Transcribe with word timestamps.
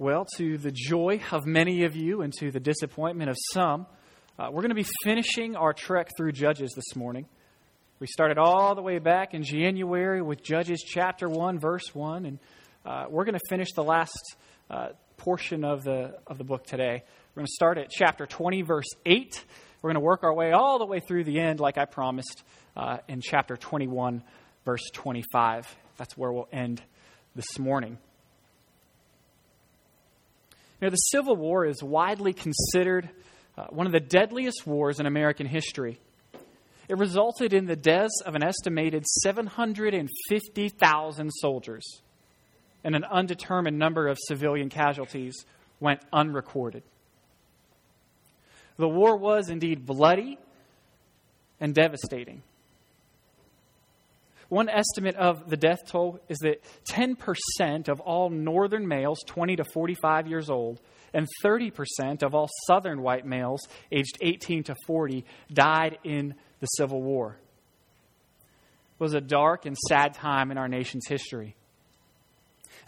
Well, 0.00 0.24
to 0.38 0.56
the 0.56 0.70
joy 0.72 1.20
of 1.30 1.44
many 1.44 1.84
of 1.84 1.94
you 1.94 2.22
and 2.22 2.32
to 2.38 2.50
the 2.50 2.58
disappointment 2.58 3.28
of 3.28 3.36
some, 3.52 3.84
uh, 4.38 4.48
we're 4.50 4.62
going 4.62 4.70
to 4.70 4.74
be 4.74 4.88
finishing 5.04 5.56
our 5.56 5.74
trek 5.74 6.08
through 6.16 6.32
Judges 6.32 6.72
this 6.74 6.96
morning. 6.96 7.26
We 7.98 8.06
started 8.06 8.38
all 8.38 8.74
the 8.74 8.80
way 8.80 8.98
back 8.98 9.34
in 9.34 9.42
January 9.44 10.22
with 10.22 10.42
Judges 10.42 10.82
chapter 10.82 11.28
1, 11.28 11.58
verse 11.58 11.94
1, 11.94 12.24
and 12.24 12.38
uh, 12.86 13.04
we're 13.10 13.26
going 13.26 13.34
to 13.34 13.46
finish 13.50 13.74
the 13.76 13.84
last 13.84 14.36
uh, 14.70 14.88
portion 15.18 15.66
of 15.66 15.84
the, 15.84 16.14
of 16.26 16.38
the 16.38 16.44
book 16.44 16.64
today. 16.64 17.02
We're 17.34 17.40
going 17.40 17.46
to 17.46 17.52
start 17.52 17.76
at 17.76 17.90
chapter 17.90 18.24
20, 18.24 18.62
verse 18.62 18.88
8. 19.04 19.44
We're 19.82 19.88
going 19.88 20.00
to 20.00 20.06
work 20.06 20.24
our 20.24 20.32
way 20.32 20.52
all 20.52 20.78
the 20.78 20.86
way 20.86 21.00
through 21.00 21.24
the 21.24 21.38
end, 21.38 21.60
like 21.60 21.76
I 21.76 21.84
promised, 21.84 22.42
uh, 22.74 23.00
in 23.06 23.20
chapter 23.20 23.54
21, 23.54 24.22
verse 24.64 24.88
25. 24.94 25.76
That's 25.98 26.16
where 26.16 26.32
we'll 26.32 26.48
end 26.50 26.80
this 27.34 27.58
morning. 27.58 27.98
You 30.80 30.86
know, 30.86 30.90
the 30.90 30.96
Civil 30.96 31.36
War 31.36 31.66
is 31.66 31.82
widely 31.82 32.32
considered 32.32 33.10
uh, 33.58 33.66
one 33.68 33.86
of 33.86 33.92
the 33.92 34.00
deadliest 34.00 34.66
wars 34.66 34.98
in 34.98 35.04
American 35.04 35.46
history. 35.46 36.00
It 36.88 36.96
resulted 36.96 37.52
in 37.52 37.66
the 37.66 37.76
deaths 37.76 38.22
of 38.24 38.34
an 38.34 38.42
estimated 38.42 39.06
750,000 39.06 41.30
soldiers, 41.30 42.00
and 42.82 42.96
an 42.96 43.04
undetermined 43.04 43.78
number 43.78 44.08
of 44.08 44.16
civilian 44.18 44.70
casualties 44.70 45.44
went 45.80 46.00
unrecorded. 46.12 46.82
The 48.78 48.88
war 48.88 49.18
was 49.18 49.50
indeed 49.50 49.84
bloody 49.84 50.38
and 51.60 51.74
devastating. 51.74 52.42
One 54.50 54.68
estimate 54.68 55.14
of 55.14 55.48
the 55.48 55.56
death 55.56 55.86
toll 55.86 56.18
is 56.28 56.38
that 56.38 56.60
10% 56.90 57.88
of 57.88 58.00
all 58.00 58.30
northern 58.30 58.86
males 58.86 59.20
20 59.26 59.56
to 59.56 59.64
45 59.64 60.26
years 60.26 60.50
old 60.50 60.80
and 61.14 61.28
30% 61.44 62.24
of 62.24 62.34
all 62.34 62.48
southern 62.66 63.00
white 63.00 63.24
males 63.24 63.60
aged 63.92 64.18
18 64.20 64.64
to 64.64 64.74
40 64.88 65.24
died 65.52 65.98
in 66.02 66.34
the 66.58 66.66
Civil 66.66 67.00
War. 67.00 67.36
It 68.98 69.02
was 69.02 69.14
a 69.14 69.20
dark 69.20 69.66
and 69.66 69.78
sad 69.88 70.14
time 70.14 70.50
in 70.50 70.58
our 70.58 70.68
nation's 70.68 71.06
history. 71.06 71.54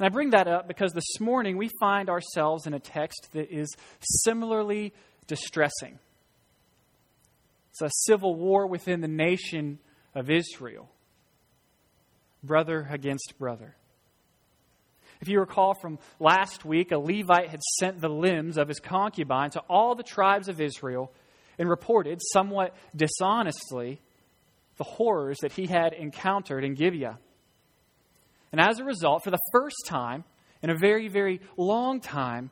And 0.01 0.07
I 0.07 0.09
bring 0.09 0.31
that 0.31 0.49
up 0.49 0.67
because 0.67 0.93
this 0.93 1.21
morning 1.21 1.57
we 1.57 1.71
find 1.79 2.11
ourselves 2.11 2.67
in 2.67 2.75
a 2.75 2.81
text 2.81 3.29
that 3.35 3.53
is 3.53 3.73
similarly 4.25 4.93
distressing. 5.29 6.01
It's 7.71 7.83
a 7.83 7.91
civil 8.07 8.35
war 8.35 8.67
within 8.67 9.01
the 9.01 9.07
nation 9.07 9.79
of 10.13 10.29
Israel 10.29 10.91
brother 12.43 12.87
against 12.91 13.35
brother. 13.39 13.77
If 15.21 15.29
you 15.29 15.39
recall 15.39 15.75
from 15.75 16.01
last 16.19 16.65
week, 16.65 16.91
a 16.91 16.99
Levite 16.99 17.49
had 17.49 17.63
sent 17.79 18.01
the 18.01 18.09
limbs 18.09 18.59
of 18.59 18.67
his 18.67 18.81
concubine 18.81 19.51
to 19.51 19.61
all 19.71 19.95
the 19.95 20.03
tribes 20.03 20.49
of 20.49 20.61
Israel 20.61 21.13
and 21.59 21.69
reported, 21.69 22.21
somewhat 22.33 22.75
dishonestly, 22.97 24.01
the 24.79 24.85
horrors 24.85 25.39
that 25.43 25.53
he 25.53 25.67
had 25.67 25.93
encountered 25.93 26.65
in 26.65 26.75
Gibeah. 26.75 27.19
And 28.51 28.61
as 28.61 28.81
a 28.81 28.85
result, 28.85 29.23
for 29.23 29.31
the 29.31 29.39
first 29.53 29.77
time 29.87 30.25
in 30.61 30.71
a 30.71 30.77
very, 30.77 31.07
very 31.07 31.41
long 31.57 32.01
time, 32.01 32.51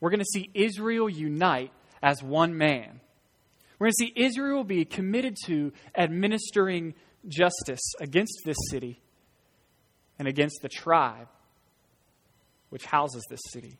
we're 0.00 0.10
going 0.10 0.20
to 0.20 0.24
see 0.24 0.48
Israel 0.54 1.10
unite 1.10 1.70
as 2.02 2.22
one 2.22 2.56
man. 2.56 3.00
We're 3.78 3.88
going 3.88 3.94
to 3.98 4.06
see 4.06 4.12
Israel 4.16 4.64
be 4.64 4.86
committed 4.86 5.36
to 5.46 5.72
administering 5.94 6.94
justice 7.28 7.92
against 8.00 8.40
this 8.46 8.56
city 8.70 9.02
and 10.18 10.26
against 10.28 10.60
the 10.62 10.68
tribe 10.68 11.28
which 12.70 12.84
houses 12.84 13.24
this 13.30 13.40
city. 13.50 13.76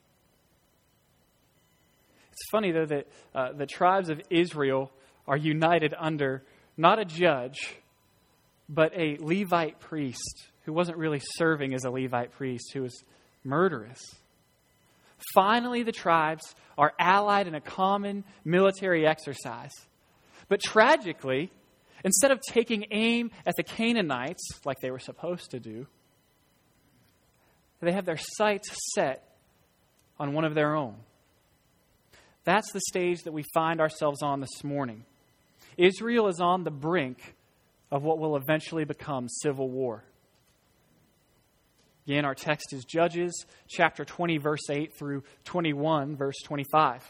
It's 2.33 2.51
funny, 2.51 2.70
though, 2.70 2.87
that 2.87 3.06
uh, 3.34 3.53
the 3.53 3.67
tribes 3.67 4.11
of 4.11 4.20
Israel 4.31 4.91
are 5.27 5.37
united 5.37 5.95
under 5.98 6.42
not 6.77 6.98
a 6.98 7.05
judge, 7.05 7.77
but 8.69 8.92
a 8.95 9.17
Levite 9.20 9.80
priest 9.80 10.46
who 10.64 10.73
wasn't 10.73 10.98
really 10.98 11.20
serving 11.36 11.75
as 11.75 11.85
a 11.85 11.91
Levite 11.91 12.33
priest, 12.33 12.73
who 12.75 12.83
was 12.83 13.02
murderous. 13.42 14.01
Finally, 15.35 15.83
the 15.83 15.92
tribes 15.92 16.55
are 16.77 16.92
allied 16.98 17.46
in 17.46 17.55
a 17.55 17.61
common 17.61 18.25
military 18.45 19.07
exercise. 19.07 19.73
But 20.48 20.61
tragically, 20.61 21.51
instead 22.05 22.30
of 22.30 22.41
taking 22.41 22.86
aim 22.91 23.30
at 23.46 23.55
the 23.57 23.63
Canaanites 23.63 24.61
like 24.64 24.80
they 24.80 24.91
were 24.91 24.98
supposed 24.98 25.52
to 25.52 25.61
do, 25.61 25.86
they 27.81 27.92
have 27.92 28.07
their 28.07 28.19
sights 28.19 28.70
set 28.95 29.23
on 30.19 30.33
one 30.33 30.45
of 30.45 30.55
their 30.55 30.75
own. 30.75 30.97
That's 32.45 32.70
the 32.73 32.81
stage 32.89 33.23
that 33.25 33.33
we 33.33 33.45
find 33.53 33.81
ourselves 33.81 34.23
on 34.23 34.41
this 34.41 34.64
morning. 34.64 35.05
Israel 35.77 36.29
is 36.29 36.41
on 36.41 36.64
the 36.64 36.70
brink 36.70 37.35
of 37.91 38.03
what 38.03 38.19
will 38.19 38.37
eventually 38.37 38.85
become 38.85 39.29
civil 39.29 39.69
war. 39.69 40.05
Again, 42.07 42.25
our 42.25 42.35
text 42.35 42.73
is 42.73 42.85
Judges 42.85 43.47
chapter 43.69 44.05
20, 44.05 44.39
verse 44.39 44.70
8 44.70 44.97
through 44.97 45.25
21, 45.45 46.17
verse 46.17 46.37
25. 46.45 47.03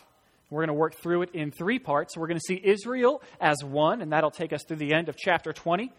We're 0.48 0.60
going 0.60 0.69
to 0.69 0.75
work 0.75 0.94
through 0.94 1.22
it 1.22 1.31
in 1.34 1.50
three 1.50 1.78
parts. 1.78 2.16
We're 2.16 2.28
going 2.28 2.38
to 2.38 2.47
see 2.47 2.60
Israel 2.62 3.22
as 3.41 3.62
one, 3.62 4.00
and 4.00 4.12
that'll 4.12 4.31
take 4.31 4.53
us 4.53 4.65
through 4.66 4.78
the 4.78 4.94
end 4.94 5.09
of 5.09 5.16
chapter 5.16 5.53
20. 5.53 5.93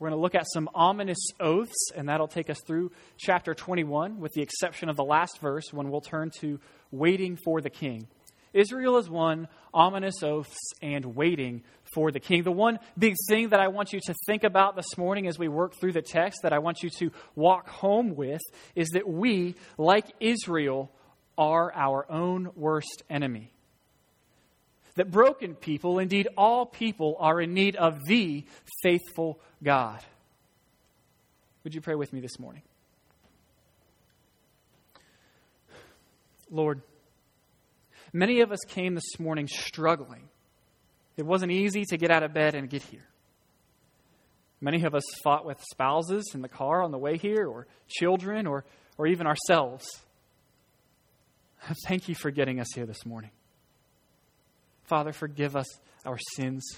We're 0.00 0.08
going 0.08 0.18
to 0.18 0.22
look 0.22 0.34
at 0.34 0.46
some 0.50 0.70
ominous 0.74 1.18
oaths, 1.40 1.90
and 1.94 2.08
that'll 2.08 2.26
take 2.26 2.48
us 2.48 2.58
through 2.66 2.90
chapter 3.18 3.52
21, 3.52 4.18
with 4.18 4.32
the 4.32 4.40
exception 4.40 4.88
of 4.88 4.96
the 4.96 5.04
last 5.04 5.38
verse 5.40 5.74
when 5.74 5.90
we'll 5.90 6.00
turn 6.00 6.30
to 6.40 6.58
waiting 6.90 7.36
for 7.44 7.60
the 7.60 7.68
king. 7.68 8.08
Israel 8.54 8.96
is 8.96 9.10
one, 9.10 9.46
ominous 9.74 10.22
oaths, 10.22 10.56
and 10.80 11.14
waiting 11.14 11.62
for 11.92 12.10
the 12.10 12.18
king. 12.18 12.44
The 12.44 12.50
one 12.50 12.78
big 12.96 13.14
thing 13.28 13.50
that 13.50 13.60
I 13.60 13.68
want 13.68 13.92
you 13.92 14.00
to 14.06 14.14
think 14.26 14.42
about 14.42 14.74
this 14.74 14.96
morning 14.96 15.26
as 15.26 15.38
we 15.38 15.48
work 15.48 15.74
through 15.78 15.92
the 15.92 16.00
text, 16.00 16.40
that 16.44 16.54
I 16.54 16.60
want 16.60 16.82
you 16.82 16.88
to 16.98 17.10
walk 17.34 17.68
home 17.68 18.16
with, 18.16 18.40
is 18.74 18.88
that 18.94 19.06
we, 19.06 19.54
like 19.76 20.06
Israel, 20.18 20.90
are 21.36 21.74
our 21.74 22.10
own 22.10 22.52
worst 22.56 23.02
enemy 23.10 23.52
that 24.96 25.10
broken 25.10 25.54
people, 25.54 25.98
indeed 25.98 26.28
all 26.36 26.66
people, 26.66 27.16
are 27.18 27.40
in 27.40 27.54
need 27.54 27.76
of 27.76 28.04
the 28.06 28.44
faithful 28.82 29.40
God. 29.62 30.00
Would 31.64 31.74
you 31.74 31.80
pray 31.80 31.94
with 31.94 32.12
me 32.12 32.20
this 32.20 32.38
morning? 32.38 32.62
Lord, 36.50 36.82
many 38.12 38.40
of 38.40 38.50
us 38.50 38.58
came 38.66 38.94
this 38.94 39.18
morning 39.18 39.46
struggling. 39.46 40.28
It 41.16 41.24
wasn't 41.24 41.52
easy 41.52 41.84
to 41.90 41.96
get 41.96 42.10
out 42.10 42.22
of 42.22 42.32
bed 42.32 42.54
and 42.54 42.68
get 42.68 42.82
here. 42.82 43.06
Many 44.60 44.84
of 44.84 44.94
us 44.94 45.04
fought 45.22 45.46
with 45.46 45.62
spouses 45.70 46.32
in 46.34 46.42
the 46.42 46.48
car 46.48 46.82
on 46.82 46.90
the 46.90 46.98
way 46.98 47.16
here, 47.16 47.46
or 47.46 47.66
children, 47.88 48.46
or, 48.46 48.64
or 48.98 49.06
even 49.06 49.26
ourselves. 49.26 49.86
Thank 51.86 52.08
you 52.08 52.14
for 52.14 52.30
getting 52.30 52.60
us 52.60 52.68
here 52.74 52.86
this 52.86 53.06
morning. 53.06 53.30
Father, 54.90 55.12
forgive 55.12 55.54
us 55.54 55.68
our 56.04 56.18
sins. 56.34 56.68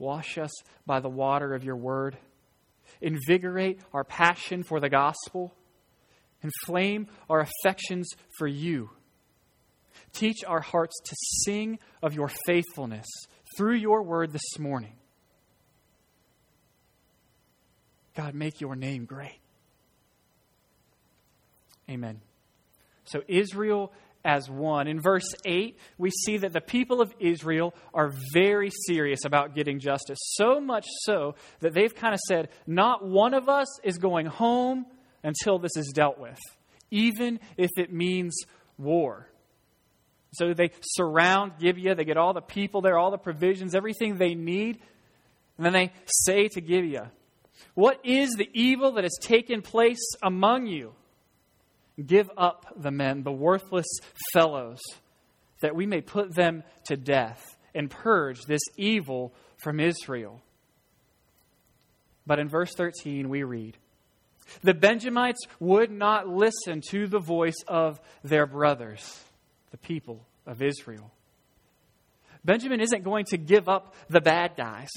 Wash 0.00 0.38
us 0.38 0.50
by 0.86 0.98
the 0.98 1.08
water 1.08 1.54
of 1.54 1.62
your 1.62 1.76
word. 1.76 2.18
Invigorate 3.00 3.78
our 3.94 4.02
passion 4.02 4.64
for 4.64 4.80
the 4.80 4.88
gospel. 4.88 5.54
Inflame 6.42 7.06
our 7.28 7.46
affections 7.46 8.08
for 8.36 8.48
you. 8.48 8.90
Teach 10.12 10.38
our 10.44 10.60
hearts 10.60 10.98
to 11.04 11.14
sing 11.44 11.78
of 12.02 12.14
your 12.14 12.28
faithfulness 12.44 13.06
through 13.56 13.76
your 13.76 14.02
word 14.02 14.32
this 14.32 14.58
morning. 14.58 14.94
God, 18.16 18.34
make 18.34 18.60
your 18.60 18.74
name 18.74 19.04
great. 19.04 19.38
Amen. 21.88 22.20
So, 23.04 23.22
Israel 23.28 23.92
as 24.24 24.50
one. 24.50 24.86
In 24.86 25.00
verse 25.00 25.34
8, 25.44 25.78
we 25.98 26.10
see 26.10 26.38
that 26.38 26.52
the 26.52 26.60
people 26.60 27.00
of 27.00 27.12
Israel 27.18 27.74
are 27.94 28.12
very 28.32 28.70
serious 28.86 29.24
about 29.24 29.54
getting 29.54 29.78
justice. 29.78 30.18
So 30.32 30.60
much 30.60 30.86
so 31.02 31.34
that 31.60 31.74
they've 31.74 31.94
kind 31.94 32.14
of 32.14 32.20
said, 32.28 32.48
not 32.66 33.06
one 33.06 33.34
of 33.34 33.48
us 33.48 33.80
is 33.82 33.98
going 33.98 34.26
home 34.26 34.86
until 35.22 35.58
this 35.58 35.76
is 35.76 35.92
dealt 35.94 36.18
with, 36.18 36.38
even 36.90 37.40
if 37.56 37.70
it 37.76 37.92
means 37.92 38.36
war. 38.78 39.26
So 40.32 40.54
they 40.54 40.70
surround 40.82 41.52
Gibeah, 41.58 41.94
they 41.94 42.04
get 42.04 42.16
all 42.16 42.32
the 42.32 42.40
people 42.40 42.82
there, 42.82 42.98
all 42.98 43.10
the 43.10 43.18
provisions, 43.18 43.74
everything 43.74 44.16
they 44.16 44.34
need, 44.34 44.80
and 45.56 45.66
then 45.66 45.72
they 45.72 45.92
say 46.06 46.48
to 46.48 46.60
Gibeah, 46.60 47.10
What 47.74 48.00
is 48.04 48.30
the 48.30 48.48
evil 48.52 48.92
that 48.92 49.04
has 49.04 49.18
taken 49.20 49.60
place 49.60 50.14
among 50.22 50.66
you? 50.66 50.94
Give 52.06 52.30
up 52.36 52.74
the 52.76 52.90
men, 52.90 53.22
the 53.22 53.32
worthless 53.32 53.86
fellows, 54.32 54.78
that 55.60 55.74
we 55.74 55.86
may 55.86 56.00
put 56.00 56.34
them 56.34 56.62
to 56.86 56.96
death 56.96 57.56
and 57.74 57.90
purge 57.90 58.42
this 58.42 58.62
evil 58.76 59.32
from 59.62 59.80
Israel. 59.80 60.40
But 62.26 62.38
in 62.38 62.48
verse 62.48 62.72
13, 62.74 63.28
we 63.28 63.42
read 63.42 63.76
The 64.62 64.74
Benjamites 64.74 65.40
would 65.58 65.90
not 65.90 66.28
listen 66.28 66.80
to 66.90 67.06
the 67.06 67.20
voice 67.20 67.62
of 67.68 68.00
their 68.22 68.46
brothers, 68.46 69.22
the 69.70 69.78
people 69.78 70.26
of 70.46 70.62
Israel. 70.62 71.10
Benjamin 72.44 72.80
isn't 72.80 73.04
going 73.04 73.26
to 73.26 73.36
give 73.36 73.68
up 73.68 73.94
the 74.08 74.20
bad 74.20 74.52
guys 74.56 74.88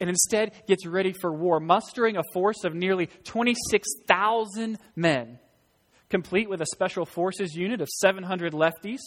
and 0.00 0.08
instead 0.08 0.52
gets 0.66 0.86
ready 0.86 1.12
for 1.12 1.32
war, 1.32 1.60
mustering 1.60 2.16
a 2.16 2.22
force 2.32 2.64
of 2.64 2.74
nearly 2.74 3.08
26,000 3.24 4.78
men, 4.96 5.38
complete 6.10 6.50
with 6.50 6.60
a 6.60 6.66
special 6.66 7.06
forces 7.06 7.54
unit 7.54 7.80
of 7.80 7.88
700 7.88 8.52
lefties. 8.52 9.00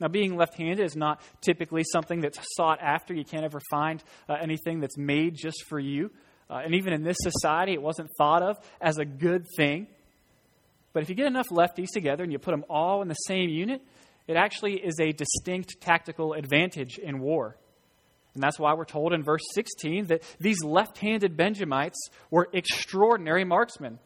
Now, 0.00 0.08
being 0.08 0.36
left 0.36 0.56
handed 0.56 0.84
is 0.84 0.96
not 0.96 1.22
typically 1.40 1.84
something 1.84 2.20
that's 2.20 2.38
sought 2.56 2.80
after. 2.82 3.14
You 3.14 3.24
can't 3.24 3.44
ever 3.44 3.60
find 3.70 4.02
uh, 4.28 4.34
anything 4.40 4.80
that's 4.80 4.98
made 4.98 5.36
just 5.36 5.64
for 5.68 5.78
you. 5.78 6.10
Uh, 6.50 6.60
and 6.64 6.74
even 6.74 6.92
in 6.92 7.04
this 7.04 7.16
society, 7.20 7.72
it 7.72 7.80
wasn't 7.80 8.10
thought 8.18 8.42
of 8.42 8.58
as 8.80 8.98
a 8.98 9.04
good 9.04 9.46
thing. 9.56 9.86
But 10.92 11.02
if 11.02 11.08
you 11.08 11.14
get 11.14 11.26
enough 11.26 11.48
lefties 11.48 11.90
together 11.92 12.22
and 12.22 12.32
you 12.32 12.38
put 12.38 12.50
them 12.50 12.64
all 12.68 13.02
in 13.02 13.08
the 13.08 13.14
same 13.14 13.48
unit, 13.48 13.82
it 14.26 14.36
actually 14.36 14.74
is 14.74 14.98
a 15.00 15.12
distinct 15.12 15.80
tactical 15.80 16.34
advantage 16.34 16.98
in 16.98 17.20
war. 17.20 17.56
And 18.34 18.42
that's 18.42 18.58
why 18.58 18.74
we're 18.74 18.84
told 18.84 19.12
in 19.12 19.22
verse 19.22 19.42
16 19.54 20.06
that 20.06 20.22
these 20.40 20.62
left 20.64 20.98
handed 20.98 21.36
Benjamites 21.36 22.08
were 22.30 22.48
extraordinary 22.52 23.44
marksmen. 23.44 24.00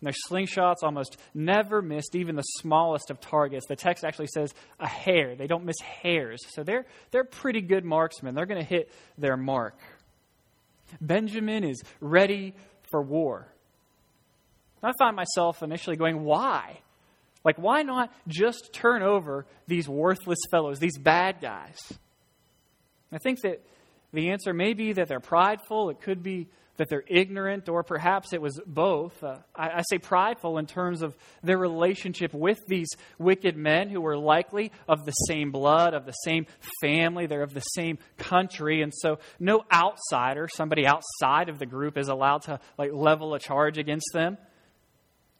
And 0.00 0.06
their 0.06 0.14
slingshots 0.28 0.82
almost 0.82 1.18
never 1.34 1.82
missed 1.82 2.14
even 2.14 2.34
the 2.34 2.42
smallest 2.42 3.10
of 3.10 3.20
targets. 3.20 3.66
The 3.66 3.76
text 3.76 4.04
actually 4.04 4.28
says 4.28 4.54
a 4.78 4.86
hair. 4.86 5.34
They 5.36 5.46
don't 5.46 5.64
miss 5.64 5.78
hairs. 5.80 6.40
So 6.50 6.62
they're, 6.62 6.86
they're 7.10 7.24
pretty 7.24 7.60
good 7.60 7.84
marksmen. 7.84 8.34
They're 8.34 8.46
going 8.46 8.62
to 8.62 8.68
hit 8.68 8.90
their 9.18 9.36
mark. 9.36 9.78
Benjamin 11.00 11.64
is 11.64 11.82
ready 12.00 12.54
for 12.90 13.02
war. 13.02 13.46
I 14.82 14.92
find 14.98 15.14
myself 15.14 15.62
initially 15.62 15.96
going, 15.96 16.24
why? 16.24 16.80
Like, 17.44 17.56
why 17.56 17.82
not 17.82 18.10
just 18.26 18.70
turn 18.72 19.02
over 19.02 19.46
these 19.66 19.88
worthless 19.88 20.38
fellows, 20.50 20.78
these 20.78 20.98
bad 20.98 21.40
guys? 21.40 21.78
I 23.12 23.18
think 23.18 23.40
that 23.42 23.62
the 24.12 24.30
answer 24.30 24.52
may 24.52 24.72
be 24.72 24.94
that 24.94 25.08
they're 25.08 25.20
prideful. 25.20 25.90
It 25.90 26.00
could 26.00 26.22
be 26.22 26.48
that 26.80 26.88
they're 26.88 27.04
ignorant, 27.06 27.68
or 27.68 27.82
perhaps 27.82 28.32
it 28.32 28.40
was 28.40 28.58
both. 28.66 29.22
Uh, 29.22 29.36
I, 29.54 29.68
I, 29.68 29.82
say 29.82 29.98
prideful 29.98 30.56
in 30.56 30.64
terms 30.64 31.02
of 31.02 31.14
their 31.42 31.58
relationship 31.58 32.32
with 32.32 32.58
these 32.68 32.88
wicked 33.18 33.54
men 33.54 33.90
who 33.90 34.00
were 34.00 34.16
likely 34.16 34.72
of 34.88 35.04
the 35.04 35.12
same 35.12 35.50
blood, 35.50 35.92
of 35.92 36.06
the 36.06 36.12
same 36.12 36.46
family, 36.80 37.26
they're 37.26 37.42
of 37.42 37.52
the 37.52 37.60
same 37.60 37.98
country, 38.16 38.80
and 38.80 38.94
so 38.96 39.18
no 39.38 39.62
outsider, 39.70 40.48
somebody 40.48 40.86
outside 40.86 41.50
of 41.50 41.58
the 41.58 41.66
group, 41.66 41.98
is 41.98 42.08
allowed 42.08 42.42
to 42.44 42.58
like 42.78 42.94
level 42.94 43.34
a 43.34 43.38
charge 43.38 43.76
against 43.76 44.08
them. 44.14 44.38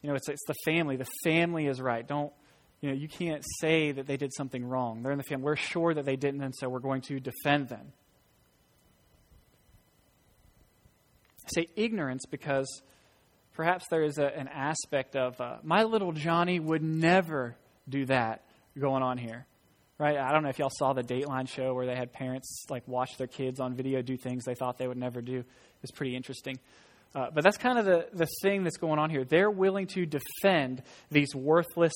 You 0.02 0.10
know, 0.10 0.16
it's, 0.16 0.28
it's 0.28 0.44
the 0.46 0.54
family. 0.66 0.96
The 0.96 1.08
family 1.24 1.68
is 1.68 1.80
right. 1.80 2.06
Don't 2.06 2.34
you 2.82 2.90
know, 2.90 2.94
you 2.94 3.08
can't 3.08 3.44
say 3.60 3.92
that 3.92 4.06
they 4.06 4.18
did 4.18 4.34
something 4.34 4.62
wrong. 4.62 5.02
They're 5.02 5.12
in 5.12 5.18
the 5.18 5.24
family. 5.24 5.44
We're 5.44 5.56
sure 5.56 5.94
that 5.94 6.04
they 6.04 6.16
didn't, 6.16 6.42
and 6.42 6.54
so 6.54 6.68
we're 6.68 6.80
going 6.80 7.00
to 7.02 7.18
defend 7.18 7.70
them. 7.70 7.92
Say 11.54 11.68
ignorance 11.76 12.24
because 12.30 12.82
perhaps 13.54 13.84
there 13.90 14.02
is 14.02 14.18
a, 14.18 14.26
an 14.26 14.48
aspect 14.48 15.16
of 15.16 15.40
uh, 15.40 15.56
my 15.62 15.82
little 15.82 16.12
Johnny 16.12 16.60
would 16.60 16.82
never 16.82 17.56
do 17.88 18.06
that 18.06 18.44
going 18.78 19.02
on 19.02 19.18
here. 19.18 19.46
Right? 19.98 20.16
I 20.16 20.32
don't 20.32 20.42
know 20.42 20.48
if 20.48 20.58
y'all 20.58 20.70
saw 20.72 20.94
the 20.94 21.02
Dateline 21.02 21.46
show 21.46 21.74
where 21.74 21.84
they 21.84 21.94
had 21.94 22.10
parents 22.12 22.64
like 22.70 22.88
watch 22.88 23.18
their 23.18 23.26
kids 23.26 23.60
on 23.60 23.74
video 23.74 24.00
do 24.00 24.16
things 24.16 24.44
they 24.44 24.54
thought 24.54 24.78
they 24.78 24.88
would 24.88 24.96
never 24.96 25.20
do. 25.20 25.40
It 25.40 25.82
was 25.82 25.90
pretty 25.90 26.16
interesting. 26.16 26.58
Uh, 27.14 27.26
but 27.34 27.42
that's 27.42 27.58
kind 27.58 27.78
of 27.78 27.84
the, 27.84 28.06
the 28.12 28.26
thing 28.40 28.62
that's 28.62 28.76
going 28.76 28.98
on 28.98 29.10
here. 29.10 29.24
They're 29.24 29.50
willing 29.50 29.88
to 29.88 30.06
defend 30.06 30.82
these 31.10 31.34
worthless 31.34 31.92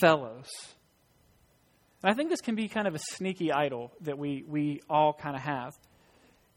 fellows. 0.00 0.48
And 2.02 2.10
I 2.10 2.14
think 2.14 2.28
this 2.28 2.40
can 2.40 2.54
be 2.54 2.68
kind 2.68 2.86
of 2.86 2.94
a 2.94 2.98
sneaky 2.98 3.52
idol 3.52 3.92
that 4.02 4.18
we, 4.18 4.44
we 4.46 4.82
all 4.90 5.12
kind 5.12 5.36
of 5.36 5.42
have. 5.42 5.72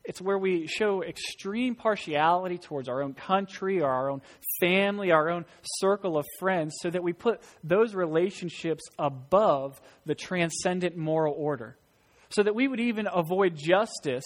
It's 0.03 0.19
where 0.19 0.37
we 0.37 0.67
show 0.67 1.03
extreme 1.03 1.75
partiality 1.75 2.57
towards 2.57 2.89
our 2.89 3.03
own 3.03 3.13
country 3.13 3.81
or 3.81 3.89
our 3.89 4.09
own 4.09 4.21
family, 4.59 5.11
our 5.11 5.29
own 5.29 5.45
circle 5.63 6.17
of 6.17 6.25
friends, 6.39 6.73
so 6.81 6.89
that 6.89 7.03
we 7.03 7.13
put 7.13 7.41
those 7.63 7.93
relationships 7.93 8.83
above 8.97 9.79
the 10.05 10.15
transcendent 10.15 10.97
moral 10.97 11.35
order. 11.37 11.77
So 12.29 12.41
that 12.43 12.55
we 12.55 12.67
would 12.67 12.79
even 12.79 13.07
avoid 13.13 13.55
justice 13.55 14.25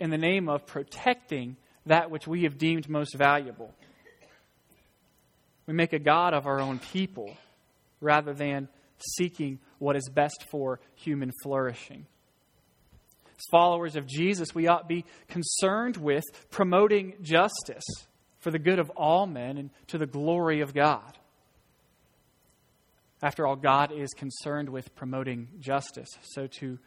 in 0.00 0.10
the 0.10 0.18
name 0.18 0.48
of 0.48 0.66
protecting 0.66 1.56
that 1.86 2.10
which 2.10 2.26
we 2.26 2.42
have 2.44 2.58
deemed 2.58 2.88
most 2.88 3.14
valuable. 3.16 3.72
We 5.66 5.74
make 5.74 5.92
a 5.92 5.98
God 5.98 6.34
of 6.34 6.46
our 6.46 6.60
own 6.60 6.78
people 6.78 7.36
rather 8.00 8.32
than 8.32 8.68
seeking 9.16 9.60
what 9.78 9.96
is 9.96 10.08
best 10.08 10.46
for 10.50 10.80
human 10.94 11.30
flourishing. 11.42 12.06
As 13.40 13.50
followers 13.50 13.96
of 13.96 14.06
Jesus, 14.06 14.54
we 14.54 14.66
ought 14.66 14.82
to 14.82 14.86
be 14.86 15.06
concerned 15.28 15.96
with 15.96 16.24
promoting 16.50 17.14
justice 17.22 17.84
for 18.38 18.50
the 18.50 18.58
good 18.58 18.78
of 18.78 18.90
all 18.90 19.26
men 19.26 19.56
and 19.56 19.70
to 19.86 19.96
the 19.96 20.04
glory 20.04 20.60
of 20.60 20.74
God. 20.74 21.16
After 23.22 23.46
all, 23.46 23.56
God 23.56 23.92
is 23.92 24.10
concerned 24.10 24.68
with 24.68 24.94
promoting 24.94 25.48
justice, 25.58 26.10
so 26.20 26.46
too 26.48 26.78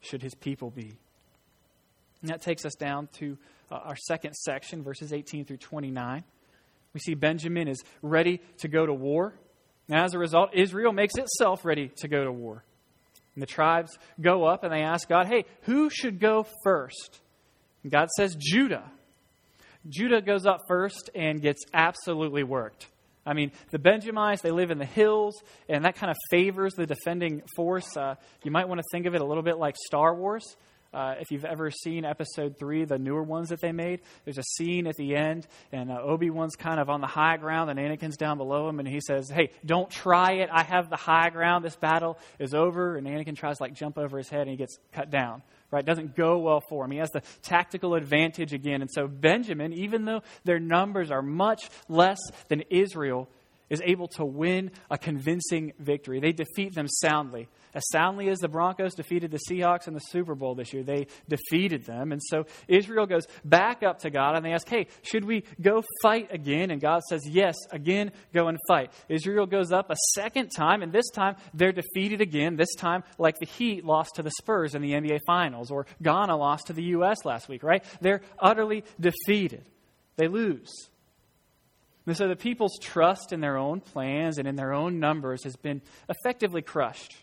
should 0.00 0.22
his 0.22 0.34
people 0.34 0.70
be. 0.70 0.98
And 2.20 2.30
that 2.30 2.42
takes 2.42 2.64
us 2.64 2.74
down 2.74 3.08
to 3.18 3.38
uh, 3.70 3.76
our 3.76 3.96
second 3.96 4.34
section, 4.34 4.82
verses 4.82 5.12
18 5.12 5.44
through 5.44 5.58
29. 5.58 6.24
We 6.94 7.00
see 7.00 7.14
Benjamin 7.14 7.68
is 7.68 7.80
ready 8.00 8.40
to 8.58 8.66
go 8.66 8.84
to 8.86 8.92
war. 8.92 9.34
And 9.88 10.00
as 10.00 10.14
a 10.14 10.18
result, 10.18 10.50
Israel 10.52 10.92
makes 10.92 11.14
itself 11.16 11.64
ready 11.64 11.92
to 11.98 12.08
go 12.08 12.24
to 12.24 12.32
war. 12.32 12.64
And 13.34 13.42
the 13.42 13.46
tribes 13.46 13.98
go 14.20 14.44
up 14.44 14.64
and 14.64 14.72
they 14.72 14.82
ask 14.82 15.08
God, 15.08 15.26
hey, 15.26 15.44
who 15.62 15.88
should 15.90 16.20
go 16.20 16.46
first? 16.64 17.20
And 17.82 17.90
God 17.90 18.08
says, 18.10 18.36
Judah. 18.38 18.84
Judah 19.88 20.20
goes 20.20 20.46
up 20.46 20.60
first 20.68 21.10
and 21.14 21.40
gets 21.40 21.64
absolutely 21.72 22.44
worked. 22.44 22.86
I 23.24 23.34
mean, 23.34 23.52
the 23.70 23.78
Benjamites, 23.78 24.42
they 24.42 24.50
live 24.50 24.70
in 24.70 24.78
the 24.78 24.84
hills, 24.84 25.40
and 25.68 25.84
that 25.84 25.94
kind 25.94 26.10
of 26.10 26.16
favors 26.30 26.74
the 26.74 26.86
defending 26.86 27.42
force. 27.54 27.96
Uh, 27.96 28.16
you 28.42 28.50
might 28.50 28.68
want 28.68 28.80
to 28.80 28.84
think 28.90 29.06
of 29.06 29.14
it 29.14 29.20
a 29.20 29.24
little 29.24 29.44
bit 29.44 29.58
like 29.58 29.76
Star 29.86 30.14
Wars. 30.14 30.56
Uh, 30.92 31.14
if 31.20 31.30
you've 31.30 31.44
ever 31.44 31.70
seen 31.70 32.04
episode 32.04 32.58
three, 32.58 32.84
the 32.84 32.98
newer 32.98 33.22
ones 33.22 33.48
that 33.48 33.60
they 33.60 33.72
made, 33.72 34.00
there's 34.24 34.36
a 34.36 34.42
scene 34.42 34.86
at 34.86 34.94
the 34.96 35.16
end, 35.16 35.46
and 35.72 35.90
uh, 35.90 35.98
Obi 36.02 36.28
Wan's 36.28 36.54
kind 36.54 36.78
of 36.78 36.90
on 36.90 37.00
the 37.00 37.06
high 37.06 37.38
ground, 37.38 37.70
and 37.70 37.78
Anakin's 37.78 38.18
down 38.18 38.36
below 38.36 38.68
him, 38.68 38.78
and 38.78 38.86
he 38.86 39.00
says, 39.00 39.30
"Hey, 39.30 39.50
don't 39.64 39.88
try 39.90 40.32
it. 40.32 40.50
I 40.52 40.62
have 40.62 40.90
the 40.90 40.96
high 40.96 41.30
ground. 41.30 41.64
This 41.64 41.76
battle 41.76 42.18
is 42.38 42.52
over." 42.52 42.96
And 42.96 43.06
Anakin 43.06 43.36
tries 43.36 43.56
to 43.56 43.62
like 43.62 43.72
jump 43.72 43.96
over 43.96 44.18
his 44.18 44.28
head, 44.28 44.42
and 44.42 44.50
he 44.50 44.56
gets 44.56 44.78
cut 44.92 45.10
down. 45.10 45.42
Right? 45.70 45.84
Doesn't 45.84 46.14
go 46.14 46.38
well 46.38 46.62
for 46.68 46.84
him. 46.84 46.90
He 46.90 46.98
has 46.98 47.10
the 47.10 47.22
tactical 47.40 47.94
advantage 47.94 48.52
again, 48.52 48.82
and 48.82 48.90
so 48.90 49.08
Benjamin, 49.08 49.72
even 49.72 50.04
though 50.04 50.22
their 50.44 50.60
numbers 50.60 51.10
are 51.10 51.22
much 51.22 51.70
less 51.88 52.18
than 52.48 52.64
Israel, 52.68 53.28
is 53.72 53.80
able 53.84 54.06
to 54.06 54.24
win 54.24 54.70
a 54.90 54.98
convincing 54.98 55.72
victory. 55.78 56.20
They 56.20 56.32
defeat 56.32 56.74
them 56.74 56.86
soundly. 56.86 57.48
As 57.74 57.82
soundly 57.90 58.28
as 58.28 58.38
the 58.38 58.48
Broncos 58.48 58.94
defeated 58.94 59.30
the 59.30 59.40
Seahawks 59.48 59.88
in 59.88 59.94
the 59.94 60.00
Super 60.00 60.34
Bowl 60.34 60.54
this 60.54 60.74
year, 60.74 60.82
they 60.82 61.06
defeated 61.26 61.86
them. 61.86 62.12
And 62.12 62.20
so 62.22 62.44
Israel 62.68 63.06
goes 63.06 63.26
back 63.46 63.82
up 63.82 64.00
to 64.00 64.10
God 64.10 64.36
and 64.36 64.44
they 64.44 64.52
ask, 64.52 64.68
Hey, 64.68 64.88
should 65.00 65.24
we 65.24 65.44
go 65.58 65.82
fight 66.02 66.28
again? 66.30 66.70
And 66.70 66.82
God 66.82 67.00
says, 67.08 67.22
Yes, 67.26 67.56
again, 67.70 68.12
go 68.34 68.48
and 68.48 68.58
fight. 68.68 68.92
Israel 69.08 69.46
goes 69.46 69.72
up 69.72 69.90
a 69.90 69.96
second 70.14 70.50
time, 70.50 70.82
and 70.82 70.92
this 70.92 71.08
time 71.08 71.36
they're 71.54 71.72
defeated 71.72 72.20
again. 72.20 72.56
This 72.56 72.74
time, 72.74 73.04
like 73.16 73.38
the 73.38 73.46
Heat 73.46 73.86
lost 73.86 74.16
to 74.16 74.22
the 74.22 74.32
Spurs 74.42 74.74
in 74.74 74.82
the 74.82 74.92
NBA 74.92 75.20
Finals, 75.26 75.70
or 75.70 75.86
Ghana 76.02 76.36
lost 76.36 76.66
to 76.66 76.74
the 76.74 76.84
U.S. 76.84 77.24
last 77.24 77.48
week, 77.48 77.62
right? 77.62 77.82
They're 78.02 78.20
utterly 78.38 78.84
defeated. 79.00 79.64
They 80.16 80.28
lose. 80.28 80.90
And 82.06 82.16
so 82.16 82.28
the 82.28 82.36
people's 82.36 82.78
trust 82.80 83.32
in 83.32 83.40
their 83.40 83.56
own 83.56 83.80
plans 83.80 84.38
and 84.38 84.48
in 84.48 84.56
their 84.56 84.72
own 84.72 84.98
numbers 84.98 85.44
has 85.44 85.56
been 85.56 85.82
effectively 86.08 86.62
crushed. 86.62 87.16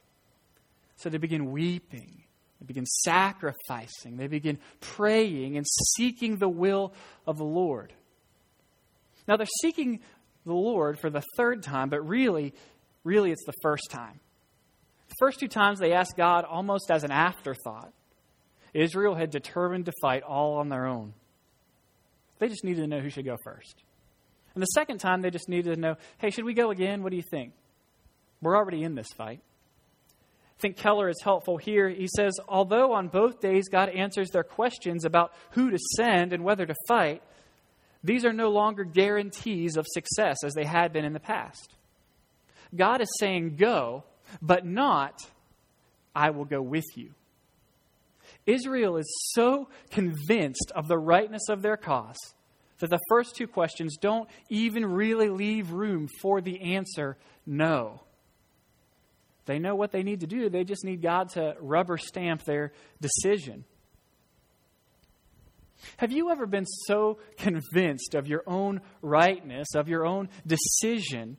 So 0.95 1.09
they 1.09 1.17
begin 1.17 1.51
weeping. 1.51 2.23
They 2.59 2.65
begin 2.65 2.85
sacrificing. 2.85 4.17
They 4.17 4.27
begin 4.27 4.57
praying 4.79 5.57
and 5.57 5.65
seeking 5.95 6.37
the 6.37 6.49
will 6.49 6.93
of 7.27 7.37
the 7.37 7.45
Lord. 7.45 7.93
Now 9.27 9.37
they're 9.37 9.47
seeking 9.61 9.99
the 10.45 10.53
Lord 10.53 10.99
for 10.99 11.09
the 11.09 11.23
third 11.37 11.61
time, 11.61 11.89
but 11.89 12.07
really, 12.07 12.53
really 13.03 13.31
it's 13.31 13.45
the 13.45 13.53
first 13.61 13.89
time. 13.89 14.19
The 15.09 15.15
first 15.19 15.39
two 15.39 15.47
times 15.47 15.79
they 15.79 15.93
asked 15.93 16.15
God 16.15 16.45
almost 16.45 16.89
as 16.89 17.03
an 17.03 17.11
afterthought. 17.11 17.93
Israel 18.73 19.15
had 19.15 19.29
determined 19.29 19.85
to 19.87 19.93
fight 20.01 20.23
all 20.23 20.57
on 20.57 20.69
their 20.69 20.85
own. 20.85 21.13
They 22.39 22.47
just 22.47 22.63
needed 22.63 22.81
to 22.81 22.87
know 22.87 22.99
who 22.99 23.09
should 23.09 23.25
go 23.25 23.37
first. 23.43 23.83
And 24.53 24.61
the 24.61 24.67
second 24.67 24.99
time, 24.99 25.21
they 25.21 25.29
just 25.29 25.49
needed 25.49 25.75
to 25.75 25.79
know 25.79 25.95
hey, 26.17 26.29
should 26.29 26.45
we 26.45 26.53
go 26.53 26.71
again? 26.71 27.03
What 27.03 27.11
do 27.11 27.17
you 27.17 27.23
think? 27.29 27.53
We're 28.41 28.55
already 28.55 28.83
in 28.83 28.95
this 28.95 29.09
fight. 29.15 29.41
I 30.57 30.61
think 30.61 30.77
Keller 30.77 31.07
is 31.07 31.21
helpful 31.23 31.57
here. 31.57 31.87
He 31.87 32.09
says, 32.17 32.33
although 32.47 32.93
on 32.93 33.07
both 33.07 33.39
days 33.39 33.69
God 33.69 33.89
answers 33.89 34.29
their 34.29 34.43
questions 34.43 35.05
about 35.05 35.31
who 35.51 35.71
to 35.71 35.77
send 35.95 36.33
and 36.33 36.43
whether 36.43 36.65
to 36.65 36.75
fight, 36.87 37.21
These 38.03 38.25
are 38.25 38.33
no 38.33 38.49
longer 38.49 38.83
guarantees 38.83 39.77
of 39.77 39.85
success 39.87 40.37
as 40.43 40.53
they 40.53 40.65
had 40.65 40.93
been 40.93 41.05
in 41.05 41.13
the 41.13 41.19
past. 41.19 41.75
God 42.75 43.01
is 43.01 43.09
saying, 43.19 43.55
Go, 43.55 44.03
but 44.41 44.65
not, 44.65 45.21
I 46.15 46.31
will 46.31 46.45
go 46.45 46.61
with 46.61 46.85
you. 46.95 47.11
Israel 48.45 48.97
is 48.97 49.31
so 49.33 49.69
convinced 49.91 50.71
of 50.75 50.87
the 50.87 50.97
rightness 50.97 51.49
of 51.49 51.61
their 51.61 51.77
cause 51.77 52.17
that 52.79 52.89
the 52.89 52.99
first 53.09 53.35
two 53.35 53.47
questions 53.47 53.97
don't 53.97 54.29
even 54.49 54.85
really 54.85 55.29
leave 55.29 55.71
room 55.71 56.07
for 56.21 56.41
the 56.41 56.75
answer 56.75 57.17
no. 57.45 58.01
They 59.45 59.59
know 59.59 59.75
what 59.75 59.91
they 59.91 60.03
need 60.03 60.19
to 60.19 60.27
do, 60.27 60.49
they 60.49 60.63
just 60.63 60.83
need 60.83 61.01
God 61.01 61.29
to 61.29 61.55
rubber 61.59 61.97
stamp 61.97 62.43
their 62.43 62.71
decision. 63.01 63.65
Have 65.97 66.11
you 66.11 66.29
ever 66.29 66.45
been 66.45 66.65
so 66.65 67.19
convinced 67.37 68.13
of 68.13 68.27
your 68.27 68.43
own 68.45 68.81
rightness, 69.01 69.75
of 69.75 69.87
your 69.87 70.05
own 70.05 70.29
decision, 70.45 71.37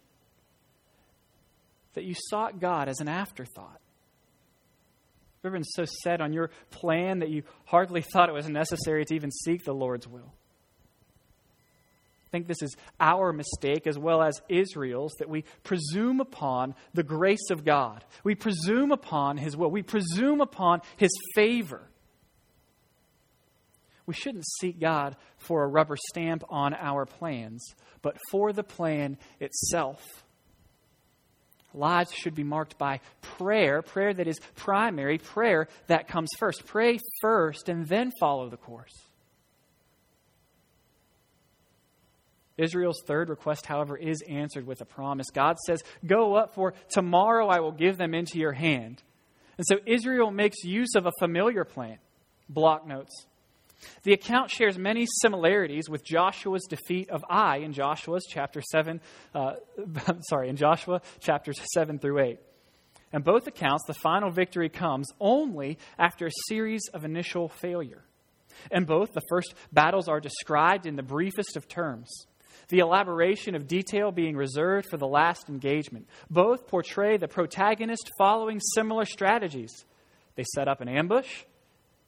that 1.94 2.04
you 2.04 2.14
sought 2.16 2.58
God 2.58 2.88
as 2.88 3.00
an 3.00 3.08
afterthought? 3.08 3.80
Have 5.42 5.44
you 5.44 5.48
ever 5.50 5.56
been 5.56 5.64
so 5.64 5.84
set 6.02 6.20
on 6.20 6.32
your 6.32 6.50
plan 6.70 7.20
that 7.20 7.30
you 7.30 7.42
hardly 7.64 8.02
thought 8.02 8.28
it 8.28 8.32
was 8.32 8.48
necessary 8.48 9.04
to 9.04 9.14
even 9.14 9.30
seek 9.30 9.64
the 9.64 9.72
Lord's 9.72 10.06
will? 10.08 10.34
I 12.30 12.36
think 12.36 12.46
this 12.46 12.62
is 12.62 12.76
our 13.00 13.32
mistake 13.32 13.88
as 13.88 13.98
well 13.98 14.22
as 14.22 14.40
Israel's 14.48 15.12
that 15.18 15.28
we 15.28 15.44
presume 15.64 16.20
upon 16.20 16.76
the 16.94 17.02
grace 17.02 17.50
of 17.50 17.64
God. 17.64 18.04
We 18.22 18.36
presume 18.36 18.92
upon 18.92 19.36
His 19.36 19.56
will. 19.56 19.68
We 19.68 19.82
presume 19.82 20.40
upon 20.40 20.82
His 20.96 21.10
favor. 21.34 21.82
We 24.06 24.14
shouldn't 24.14 24.46
seek 24.60 24.78
God 24.78 25.16
for 25.38 25.64
a 25.64 25.68
rubber 25.68 25.96
stamp 26.10 26.44
on 26.48 26.72
our 26.72 27.04
plans, 27.04 27.74
but 28.00 28.16
for 28.30 28.52
the 28.52 28.62
plan 28.62 29.18
itself. 29.40 30.00
Lives 31.74 32.12
should 32.12 32.36
be 32.36 32.44
marked 32.44 32.78
by 32.78 33.00
prayer, 33.22 33.82
prayer 33.82 34.14
that 34.14 34.28
is 34.28 34.38
primary, 34.54 35.18
prayer 35.18 35.66
that 35.88 36.06
comes 36.06 36.28
first. 36.38 36.64
Pray 36.64 37.00
first 37.20 37.68
and 37.68 37.88
then 37.88 38.12
follow 38.20 38.48
the 38.48 38.56
course. 38.56 39.09
Israel's 42.60 43.02
third 43.06 43.28
request, 43.28 43.66
however, 43.66 43.96
is 43.96 44.22
answered 44.28 44.66
with 44.66 44.80
a 44.80 44.84
promise. 44.84 45.30
God 45.32 45.58
says, 45.66 45.82
Go 46.04 46.34
up, 46.34 46.54
for 46.54 46.74
tomorrow 46.90 47.48
I 47.48 47.60
will 47.60 47.72
give 47.72 47.96
them 47.96 48.14
into 48.14 48.38
your 48.38 48.52
hand. 48.52 49.02
And 49.56 49.66
so 49.66 49.76
Israel 49.86 50.30
makes 50.30 50.64
use 50.64 50.94
of 50.94 51.06
a 51.06 51.12
familiar 51.18 51.64
plan. 51.64 51.98
Block 52.48 52.86
notes. 52.86 53.26
The 54.02 54.12
account 54.12 54.50
shares 54.50 54.76
many 54.76 55.06
similarities 55.22 55.88
with 55.88 56.04
Joshua's 56.04 56.66
defeat 56.68 57.08
of 57.10 57.24
Ai 57.30 57.58
in 57.58 57.72
Joshua's 57.72 58.26
chapter 58.28 58.60
7, 58.60 59.00
uh, 59.34 59.52
sorry, 60.28 60.48
in 60.48 60.56
Joshua 60.56 61.00
chapters 61.20 61.60
7 61.72 61.98
through 61.98 62.20
8. 62.20 62.40
In 63.12 63.22
both 63.22 63.46
accounts, 63.46 63.84
the 63.86 63.94
final 63.94 64.30
victory 64.30 64.68
comes 64.68 65.08
only 65.18 65.78
after 65.98 66.26
a 66.26 66.32
series 66.48 66.82
of 66.92 67.04
initial 67.04 67.48
failure. 67.48 68.04
In 68.70 68.84
both, 68.84 69.12
the 69.12 69.22
first 69.28 69.54
battles 69.72 70.08
are 70.08 70.20
described 70.20 70.86
in 70.86 70.96
the 70.96 71.02
briefest 71.02 71.56
of 71.56 71.66
terms 71.66 72.26
the 72.70 72.78
elaboration 72.78 73.54
of 73.54 73.66
detail 73.66 74.10
being 74.10 74.36
reserved 74.36 74.88
for 74.88 74.96
the 74.96 75.06
last 75.06 75.48
engagement. 75.48 76.08
Both 76.30 76.66
portray 76.66 77.16
the 77.16 77.28
protagonist 77.28 78.10
following 78.18 78.60
similar 78.74 79.04
strategies. 79.04 79.84
They 80.36 80.44
set 80.54 80.68
up 80.68 80.80
an 80.80 80.88
ambush, 80.88 81.44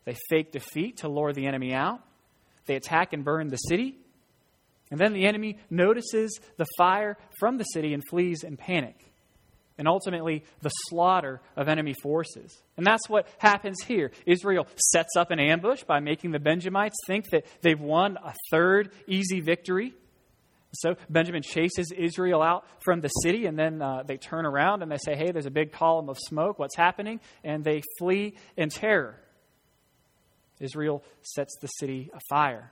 they 0.04 0.16
fake 0.30 0.52
defeat 0.52 0.98
to 0.98 1.08
lure 1.08 1.32
the 1.32 1.46
enemy 1.46 1.74
out, 1.74 2.00
they 2.66 2.76
attack 2.76 3.12
and 3.12 3.24
burn 3.24 3.48
the 3.48 3.56
city, 3.56 3.98
and 4.90 5.00
then 5.00 5.12
the 5.12 5.26
enemy 5.26 5.58
notices 5.70 6.38
the 6.58 6.66
fire 6.76 7.16
from 7.38 7.56
the 7.56 7.64
city 7.64 7.94
and 7.94 8.02
flees 8.08 8.44
in 8.44 8.56
panic. 8.56 8.96
And 9.78 9.88
ultimately, 9.88 10.44
the 10.60 10.68
slaughter 10.68 11.40
of 11.56 11.66
enemy 11.66 11.94
forces. 12.02 12.62
And 12.76 12.86
that's 12.86 13.08
what 13.08 13.26
happens 13.38 13.82
here. 13.82 14.12
Israel 14.26 14.66
sets 14.76 15.16
up 15.16 15.30
an 15.30 15.40
ambush 15.40 15.82
by 15.84 16.00
making 16.00 16.32
the 16.32 16.38
Benjamites 16.38 16.96
think 17.06 17.30
that 17.30 17.46
they've 17.62 17.80
won 17.80 18.18
a 18.22 18.34
third 18.50 18.92
easy 19.06 19.40
victory. 19.40 19.94
So 20.74 20.96
Benjamin 21.10 21.42
chases 21.42 21.92
Israel 21.94 22.42
out 22.42 22.64
from 22.80 23.00
the 23.00 23.08
city, 23.08 23.46
and 23.46 23.58
then 23.58 23.82
uh, 23.82 24.04
they 24.06 24.16
turn 24.16 24.46
around 24.46 24.82
and 24.82 24.90
they 24.90 24.96
say, 24.96 25.14
Hey, 25.14 25.30
there's 25.30 25.46
a 25.46 25.50
big 25.50 25.72
column 25.72 26.08
of 26.08 26.18
smoke. 26.18 26.58
What's 26.58 26.76
happening? 26.76 27.20
And 27.44 27.62
they 27.62 27.82
flee 27.98 28.34
in 28.56 28.70
terror. 28.70 29.16
Israel 30.60 31.02
sets 31.22 31.56
the 31.60 31.66
city 31.66 32.10
afire, 32.14 32.70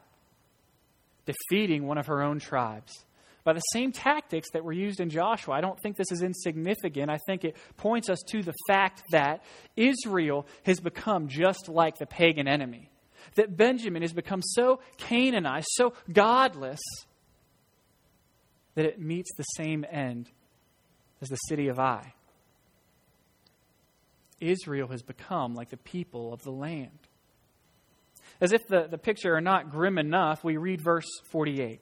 defeating 1.27 1.87
one 1.87 1.99
of 1.99 2.07
her 2.07 2.23
own 2.23 2.39
tribes. 2.39 3.05
By 3.43 3.55
the 3.55 3.61
same 3.61 3.91
tactics 3.91 4.49
that 4.53 4.65
were 4.65 4.73
used 4.73 5.01
in 5.01 5.11
Joshua, 5.11 5.55
I 5.55 5.61
don't 5.61 5.79
think 5.83 5.97
this 5.97 6.13
is 6.13 6.23
insignificant. 6.23 7.11
I 7.11 7.19
think 7.27 7.45
it 7.45 7.57
points 7.77 8.09
us 8.09 8.21
to 8.29 8.43
the 8.43 8.55
fact 8.69 9.03
that 9.13 9.43
Israel 9.77 10.47
has 10.65 10.79
become 10.79 11.29
just 11.29 11.69
like 11.69 11.99
the 11.99 12.07
pagan 12.07 12.47
enemy. 12.47 12.91
That 13.35 13.57
Benjamin 13.57 14.03
has 14.03 14.13
become 14.13 14.43
so 14.43 14.81
Canaanized, 14.99 15.69
so 15.73 15.95
godless 16.13 16.81
that 18.81 18.87
it 18.87 18.99
meets 18.99 19.29
the 19.37 19.43
same 19.43 19.85
end 19.91 20.31
as 21.21 21.29
the 21.29 21.37
city 21.37 21.69
of 21.69 21.79
Ai. 21.79 22.15
Israel 24.41 24.89
has 24.89 25.03
become 25.03 25.55
like 25.55 25.69
the 25.69 25.77
people 25.77 26.33
of 26.33 26.43
the 26.45 26.51
land. 26.51 26.99
As 28.41 28.55
if 28.55 28.67
the, 28.69 28.87
the 28.91 28.97
picture 28.97 29.35
are 29.35 29.43
not 29.43 29.71
grim 29.71 29.99
enough, 29.99 30.43
we 30.43 30.57
read 30.57 30.81
verse 30.83 31.05
48. 31.31 31.79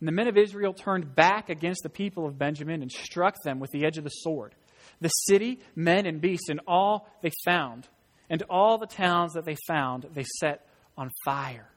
And 0.00 0.08
the 0.08 0.12
men 0.12 0.26
of 0.26 0.38
Israel 0.38 0.72
turned 0.72 1.14
back 1.14 1.50
against 1.50 1.82
the 1.82 1.90
people 1.90 2.24
of 2.24 2.38
Benjamin 2.38 2.80
and 2.80 2.90
struck 2.90 3.34
them 3.44 3.60
with 3.60 3.70
the 3.70 3.84
edge 3.84 3.98
of 3.98 4.04
the 4.04 4.08
sword. 4.08 4.54
The 5.02 5.10
city, 5.10 5.60
men, 5.76 6.06
and 6.06 6.18
beasts, 6.18 6.48
and 6.48 6.62
all 6.66 7.10
they 7.20 7.32
found, 7.44 7.86
and 8.30 8.42
all 8.48 8.78
the 8.78 8.86
towns 8.86 9.34
that 9.34 9.44
they 9.44 9.56
found, 9.66 10.06
they 10.14 10.24
set 10.40 10.66
on 10.96 11.10
fire. 11.26 11.68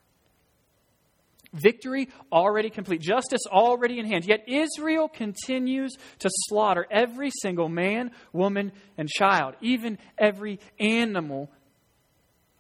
Victory 1.53 2.08
already 2.31 2.70
complete, 2.70 3.01
justice 3.01 3.41
already 3.48 4.00
in 4.00 4.05
hand. 4.05 4.25
Yet 4.25 4.48
Israel 4.48 5.10
continues 5.10 5.96
to 6.20 6.29
slaughter 6.48 6.88
every 6.89 7.29
single 7.41 7.67
man, 7.67 8.12
woman, 8.31 8.72
and 8.98 9.10
child, 9.10 9.55
even 9.60 9.98
every 10.17 10.60
animal 10.79 11.50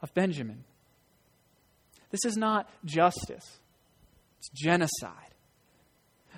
of 0.01 0.13
Benjamin. 0.13 0.65
This 2.09 2.25
is 2.25 2.35
not 2.35 2.69
justice, 2.83 3.59
it's 4.39 4.49
genocide. 4.49 5.31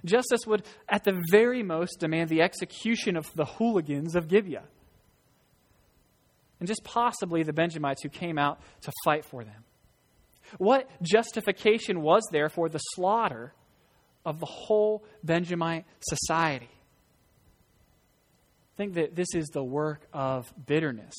Justice 0.05 0.45
would, 0.45 0.63
at 0.89 1.05
the 1.05 1.19
very 1.31 1.63
most, 1.63 2.00
demand 2.00 2.29
the 2.29 2.41
execution 2.41 3.15
of 3.15 3.25
the 3.36 3.45
hooligans 3.45 4.15
of 4.15 4.27
Gibeah. 4.27 4.65
And 6.60 6.67
just 6.67 6.83
possibly 6.83 7.43
the 7.43 7.53
Benjamites 7.53 8.03
who 8.03 8.10
came 8.10 8.38
out 8.38 8.60
to 8.81 8.91
fight 9.05 9.24
for 9.25 9.43
them. 9.43 9.63
What 10.57 10.89
justification 11.01 12.01
was 12.01 12.24
there 12.31 12.50
for 12.50 12.69
the 12.69 12.79
slaughter 12.79 13.53
of 14.25 14.39
the 14.39 14.45
whole 14.45 15.03
Benjamite 15.24 15.86
society? 16.01 16.69
Think 18.75 18.95
that 18.95 19.15
this 19.15 19.36
is 19.36 19.48
the 19.48 19.63
work 19.63 20.07
of 20.13 20.51
bitterness, 20.65 21.13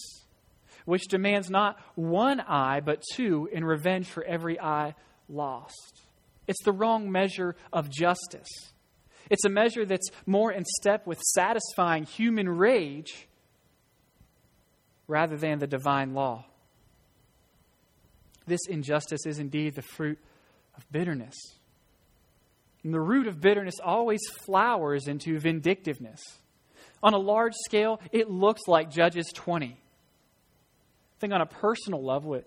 which 0.85 1.09
demands 1.09 1.51
not 1.51 1.79
one 1.95 2.41
eye, 2.41 2.81
but 2.81 3.03
two 3.15 3.49
in 3.53 3.65
revenge 3.65 4.09
for 4.09 4.25
every 4.25 4.59
eye 4.61 4.95
lost. 5.29 6.03
It's 6.47 6.63
the 6.65 6.73
wrong 6.73 7.11
measure 7.11 7.57
of 7.73 7.91
justice. 7.91 8.49
It's 9.31 9.45
a 9.45 9.49
measure 9.49 9.87
that's 9.87 10.11
more 10.27 10.53
in 10.53 10.65
step 10.65 11.07
with 11.07 11.19
satisfying 11.21 12.05
human 12.05 12.49
rage 12.49 13.29
rather 15.07 15.37
than 15.37 15.59
the 15.59 15.67
divine 15.67 16.15
law. 16.15 16.45
This 18.47 18.61
injustice 18.69 19.27
is 19.27 19.39
indeed 19.39 19.75
the 19.75 19.83
fruit 19.83 20.19
of 20.77 20.91
bitterness. 20.91 21.35
And 22.83 22.93
the 22.93 23.01
root 23.01 23.27
of 23.27 23.41
bitterness 23.41 23.77
always 23.83 24.21
flowers 24.45 25.09
into 25.09 25.39
vindictiveness. 25.39 26.21
On 27.03 27.15
a 27.15 27.19
large 27.19 27.55
scale, 27.65 28.01
it 28.13 28.31
looks 28.31 28.63
like 28.67 28.91
Judges 28.91 29.31
20. 29.35 29.67
I 29.67 29.77
think 31.19 31.33
on 31.33 31.41
a 31.41 31.47
personal 31.47 32.05
level, 32.05 32.35
it 32.35 32.47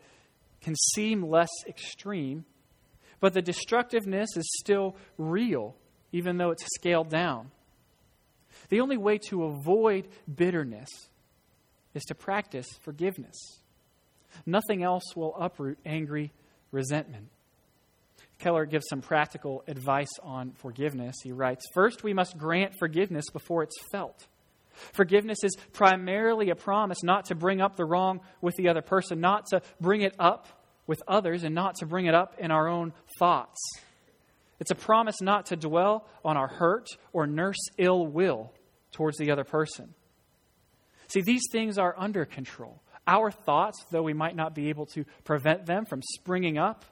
can 0.62 0.76
seem 0.94 1.24
less 1.24 1.50
extreme, 1.68 2.46
but 3.20 3.34
the 3.34 3.42
destructiveness 3.42 4.36
is 4.36 4.48
still 4.60 4.96
real, 5.18 5.76
even 6.12 6.38
though 6.38 6.52
it's 6.52 6.66
scaled 6.76 7.10
down. 7.10 7.52
The 8.70 8.82
only 8.82 8.98
way 8.98 9.18
to 9.30 9.46
avoid 9.46 10.08
bitterness 10.34 10.90
is 11.94 12.04
to 12.06 12.16
practice 12.16 12.68
forgiveness. 12.82 13.36
Nothing 14.46 14.84
else 14.84 15.16
will 15.16 15.36
uproot 15.36 15.78
angry 15.86 16.32
resentment. 16.72 17.30
Keller 18.40 18.66
gives 18.66 18.86
some 18.90 19.02
practical 19.02 19.64
advice 19.68 20.12
on 20.22 20.52
forgiveness. 20.52 21.16
He 21.24 21.32
writes 21.32 21.66
First, 21.74 22.04
we 22.04 22.14
must 22.14 22.38
grant 22.38 22.74
forgiveness 22.78 23.26
before 23.32 23.64
it's 23.64 23.76
felt. 23.92 24.28
Forgiveness 24.94 25.40
is 25.44 25.56
primarily 25.74 26.52
a 26.52 26.56
promise 26.56 27.02
not 27.04 27.26
to 27.26 27.36
bring 27.36 27.62
up 27.62 27.76
the 27.76 27.86
wrong 27.86 28.22
with 28.42 28.56
the 28.56 28.70
other 28.70 28.84
person, 28.84 29.20
not 29.20 29.48
to 29.48 29.62
bring 29.82 30.02
it 30.02 30.14
up 30.20 30.48
with 30.86 31.02
others, 31.08 31.44
and 31.44 31.56
not 31.56 31.76
to 31.76 31.86
bring 31.86 32.06
it 32.06 32.14
up 32.14 32.36
in 32.38 32.52
our 32.52 32.68
own 32.68 32.94
thoughts. 33.18 33.60
It's 34.60 34.72
a 34.72 34.76
promise 34.76 35.22
not 35.22 35.48
to 35.48 35.56
dwell 35.56 36.08
on 36.24 36.38
our 36.38 36.48
hurt 36.48 36.88
or 37.14 37.28
nurse 37.28 37.58
ill 37.78 38.06
will 38.06 38.54
towards 38.92 39.18
the 39.18 39.32
other 39.32 39.44
person. 39.44 39.94
See, 41.08 41.22
these 41.22 41.44
things 41.52 41.78
are 41.78 41.96
under 41.98 42.26
control. 42.26 42.82
Our 43.08 43.32
thoughts, 43.32 43.84
though 43.90 44.04
we 44.04 44.14
might 44.14 44.36
not 44.36 44.54
be 44.54 44.70
able 44.70 44.86
to 44.88 45.06
prevent 45.24 45.66
them 45.66 45.86
from 45.86 46.02
springing 46.02 46.58
up, 46.58 46.84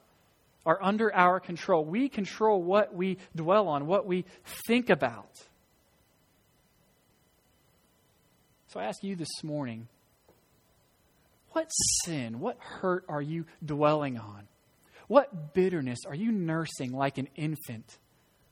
are 0.64 0.82
under 0.82 1.14
our 1.14 1.38
control. 1.38 1.84
We 1.84 2.08
control 2.08 2.62
what 2.62 2.92
we 2.94 3.18
dwell 3.36 3.68
on, 3.68 3.86
what 3.86 4.06
we 4.06 4.24
think 4.66 4.90
about. 4.90 5.30
So 8.68 8.80
I 8.80 8.84
ask 8.84 9.04
you 9.04 9.14
this 9.14 9.44
morning 9.44 9.86
what 11.52 11.68
sin, 12.04 12.40
what 12.40 12.58
hurt 12.58 13.04
are 13.08 13.22
you 13.22 13.46
dwelling 13.64 14.18
on? 14.18 14.48
What 15.08 15.54
bitterness 15.54 16.00
are 16.06 16.14
you 16.14 16.32
nursing 16.32 16.92
like 16.92 17.16
an 17.16 17.28
infant 17.36 17.98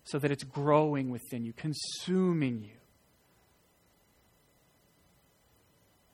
so 0.04 0.18
that 0.18 0.30
it's 0.30 0.44
growing 0.44 1.10
within 1.10 1.44
you, 1.44 1.52
consuming 1.52 2.62
you? 2.62 2.76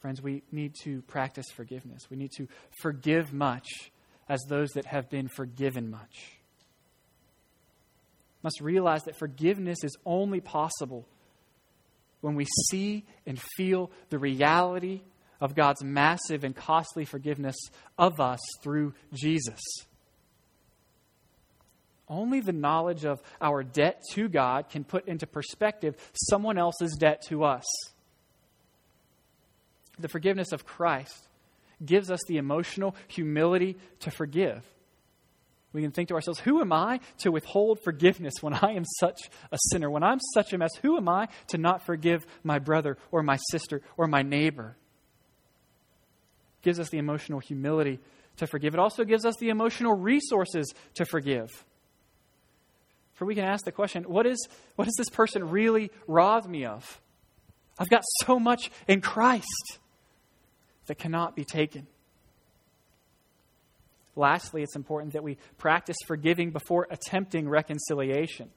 Friends, 0.00 0.22
we 0.22 0.42
need 0.50 0.74
to 0.82 1.02
practice 1.02 1.46
forgiveness. 1.54 2.08
We 2.10 2.16
need 2.16 2.30
to 2.38 2.48
forgive 2.80 3.32
much 3.32 3.68
as 4.28 4.40
those 4.48 4.70
that 4.70 4.86
have 4.86 5.10
been 5.10 5.28
forgiven 5.28 5.90
much. 5.90 6.38
Must 8.42 8.60
realize 8.60 9.02
that 9.04 9.18
forgiveness 9.18 9.84
is 9.84 9.96
only 10.06 10.40
possible 10.40 11.06
when 12.22 12.34
we 12.34 12.46
see 12.70 13.04
and 13.26 13.38
feel 13.56 13.90
the 14.08 14.18
reality 14.18 15.02
of 15.40 15.54
God's 15.54 15.82
massive 15.82 16.44
and 16.44 16.54
costly 16.54 17.04
forgiveness 17.04 17.56
of 17.98 18.20
us 18.20 18.40
through 18.62 18.94
Jesus. 19.12 19.60
Only 22.08 22.40
the 22.40 22.52
knowledge 22.52 23.04
of 23.04 23.22
our 23.40 23.62
debt 23.62 24.02
to 24.12 24.28
God 24.28 24.68
can 24.68 24.84
put 24.84 25.06
into 25.06 25.26
perspective 25.26 25.94
someone 26.28 26.58
else's 26.58 26.96
debt 26.98 27.22
to 27.28 27.44
us. 27.44 27.64
The 30.00 30.08
forgiveness 30.08 30.52
of 30.52 30.64
Christ 30.64 31.28
gives 31.84 32.10
us 32.10 32.20
the 32.26 32.38
emotional 32.38 32.94
humility 33.08 33.76
to 34.00 34.10
forgive. 34.10 34.64
We 35.72 35.82
can 35.82 35.92
think 35.92 36.08
to 36.08 36.14
ourselves, 36.14 36.40
who 36.40 36.60
am 36.60 36.72
I 36.72 37.00
to 37.18 37.30
withhold 37.30 37.78
forgiveness 37.84 38.34
when 38.40 38.54
I 38.54 38.72
am 38.72 38.84
such 38.98 39.20
a 39.52 39.58
sinner? 39.70 39.88
When 39.88 40.02
I'm 40.02 40.18
such 40.34 40.52
a 40.52 40.58
mess, 40.58 40.72
who 40.82 40.96
am 40.96 41.08
I 41.08 41.28
to 41.48 41.58
not 41.58 41.86
forgive 41.86 42.26
my 42.42 42.58
brother 42.58 42.98
or 43.12 43.22
my 43.22 43.38
sister 43.50 43.80
or 43.96 44.08
my 44.08 44.22
neighbor? 44.22 44.76
It 46.60 46.64
gives 46.64 46.80
us 46.80 46.90
the 46.90 46.98
emotional 46.98 47.38
humility 47.38 48.00
to 48.38 48.46
forgive. 48.46 48.74
It 48.74 48.80
also 48.80 49.04
gives 49.04 49.24
us 49.24 49.36
the 49.36 49.50
emotional 49.50 49.94
resources 49.94 50.74
to 50.94 51.04
forgive. 51.04 51.48
For 53.14 53.24
we 53.24 53.34
can 53.34 53.44
ask 53.44 53.64
the 53.64 53.72
question 53.72 54.04
what, 54.04 54.26
is, 54.26 54.48
what 54.74 54.86
has 54.86 54.94
this 54.96 55.10
person 55.10 55.50
really 55.50 55.90
robbed 56.08 56.48
me 56.48 56.64
of? 56.64 57.00
I've 57.78 57.90
got 57.90 58.02
so 58.22 58.40
much 58.40 58.70
in 58.88 59.00
Christ 59.00 59.78
that 60.90 60.98
cannot 60.98 61.36
be 61.36 61.44
taken. 61.44 61.86
Lastly, 64.16 64.64
it's 64.64 64.74
important 64.74 65.12
that 65.12 65.22
we 65.22 65.38
practice 65.56 65.96
forgiving 66.04 66.50
before 66.50 66.88
attempting 66.90 67.48
reconciliation. 67.48 68.50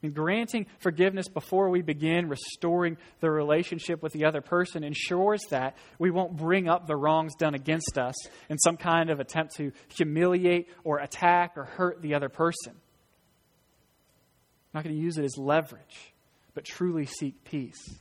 Mean, 0.00 0.12
granting 0.12 0.64
forgiveness 0.78 1.28
before 1.28 1.68
we 1.68 1.82
begin 1.82 2.30
restoring 2.30 2.96
the 3.20 3.30
relationship 3.30 4.02
with 4.02 4.14
the 4.14 4.24
other 4.24 4.40
person 4.40 4.82
ensures 4.82 5.42
that 5.50 5.76
we 5.98 6.10
won't 6.10 6.38
bring 6.38 6.70
up 6.70 6.86
the 6.86 6.96
wrongs 6.96 7.34
done 7.34 7.54
against 7.54 7.98
us 7.98 8.14
in 8.48 8.56
some 8.56 8.78
kind 8.78 9.10
of 9.10 9.20
attempt 9.20 9.54
to 9.56 9.72
humiliate 9.94 10.68
or 10.84 11.00
attack 11.00 11.52
or 11.58 11.64
hurt 11.64 12.00
the 12.00 12.14
other 12.14 12.30
person 12.30 12.72
I'm 14.72 14.78
not 14.78 14.84
going 14.84 14.96
to 14.96 15.02
use 15.02 15.18
it 15.18 15.24
as 15.26 15.36
leverage, 15.36 16.14
but 16.54 16.64
truly 16.64 17.04
seek 17.04 17.44
peace. 17.44 18.00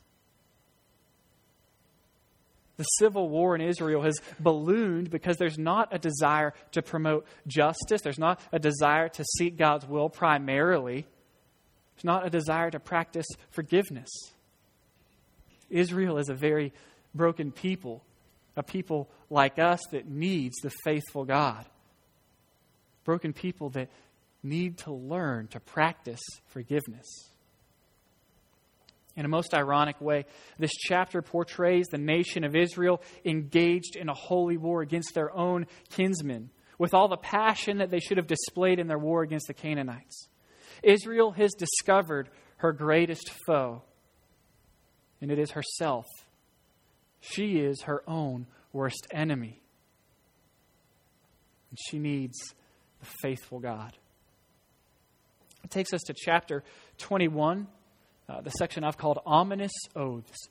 The 2.81 2.85
civil 2.97 3.29
war 3.29 3.53
in 3.53 3.61
Israel 3.61 4.01
has 4.01 4.19
ballooned 4.39 5.11
because 5.11 5.37
there's 5.37 5.59
not 5.59 5.89
a 5.91 5.99
desire 5.99 6.55
to 6.71 6.81
promote 6.81 7.27
justice. 7.45 8.01
There's 8.01 8.17
not 8.17 8.41
a 8.51 8.57
desire 8.57 9.07
to 9.07 9.23
seek 9.37 9.55
God's 9.55 9.87
will 9.87 10.09
primarily. 10.09 11.05
There's 11.93 12.03
not 12.03 12.25
a 12.25 12.31
desire 12.31 12.71
to 12.71 12.79
practice 12.79 13.27
forgiveness. 13.51 14.09
Israel 15.69 16.17
is 16.17 16.29
a 16.29 16.33
very 16.33 16.73
broken 17.13 17.51
people, 17.51 18.03
a 18.57 18.63
people 18.63 19.11
like 19.29 19.59
us 19.59 19.81
that 19.91 20.09
needs 20.09 20.55
the 20.63 20.71
faithful 20.83 21.23
God. 21.23 21.63
Broken 23.03 23.31
people 23.31 23.69
that 23.69 23.89
need 24.41 24.79
to 24.79 24.91
learn 24.91 25.49
to 25.49 25.59
practice 25.59 26.23
forgiveness. 26.47 27.05
In 29.15 29.25
a 29.25 29.29
most 29.29 29.53
ironic 29.53 29.99
way, 29.99 30.25
this 30.57 30.71
chapter 30.71 31.21
portrays 31.21 31.87
the 31.87 31.97
nation 31.97 32.43
of 32.43 32.55
Israel 32.55 33.01
engaged 33.25 33.95
in 33.95 34.07
a 34.07 34.13
holy 34.13 34.57
war 34.57 34.81
against 34.81 35.13
their 35.13 35.35
own 35.35 35.67
kinsmen, 35.89 36.49
with 36.77 36.93
all 36.93 37.07
the 37.09 37.17
passion 37.17 37.79
that 37.79 37.91
they 37.91 37.99
should 37.99 38.17
have 38.17 38.27
displayed 38.27 38.79
in 38.79 38.87
their 38.87 38.97
war 38.97 39.21
against 39.21 39.47
the 39.47 39.53
Canaanites. 39.53 40.29
Israel 40.81 41.31
has 41.31 41.51
discovered 41.53 42.29
her 42.57 42.71
greatest 42.71 43.31
foe, 43.45 43.83
and 45.19 45.29
it 45.29 45.37
is 45.37 45.51
herself. 45.51 46.05
She 47.19 47.59
is 47.59 47.83
her 47.83 48.03
own 48.07 48.47
worst 48.73 49.07
enemy. 49.11 49.61
And 51.69 51.79
she 51.89 51.99
needs 51.99 52.37
the 52.99 53.07
faithful 53.21 53.59
God. 53.59 53.95
It 55.63 55.69
takes 55.69 55.93
us 55.93 56.01
to 56.03 56.13
chapter 56.13 56.63
21, 56.97 57.67
uh, 58.31 58.41
the 58.41 58.49
section 58.51 58.83
I've 58.83 58.97
called 58.97 59.19
Ominous 59.25 59.73
Oaths. 59.95 60.47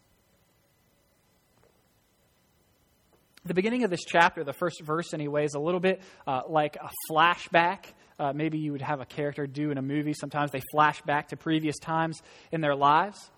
The 3.47 3.55
beginning 3.55 3.85
of 3.85 3.91
this 3.91 4.05
chapter, 4.07 4.45
the 4.45 4.53
first 4.53 4.83
verse 4.83 5.15
anyway, 5.15 5.45
is 5.45 5.55
a 5.55 5.59
little 5.59 5.81
bit 5.81 6.03
uh, 6.27 6.43
like 6.47 6.77
a 6.77 6.91
flashback. 7.11 7.87
Uh, 8.19 8.35
maybe 8.35 8.59
you 8.59 8.73
would 8.73 8.83
have 8.83 9.01
a 9.01 9.07
character 9.07 9.47
do 9.47 9.71
in 9.71 9.79
a 9.79 9.83
movie. 9.83 10.13
Sometimes 10.13 10.51
they 10.51 10.61
flash 10.73 11.01
back 11.03 11.29
to 11.29 11.37
previous 11.37 11.79
times 11.79 12.21
in 12.53 12.61
their 12.61 12.75
lives. 12.75 13.31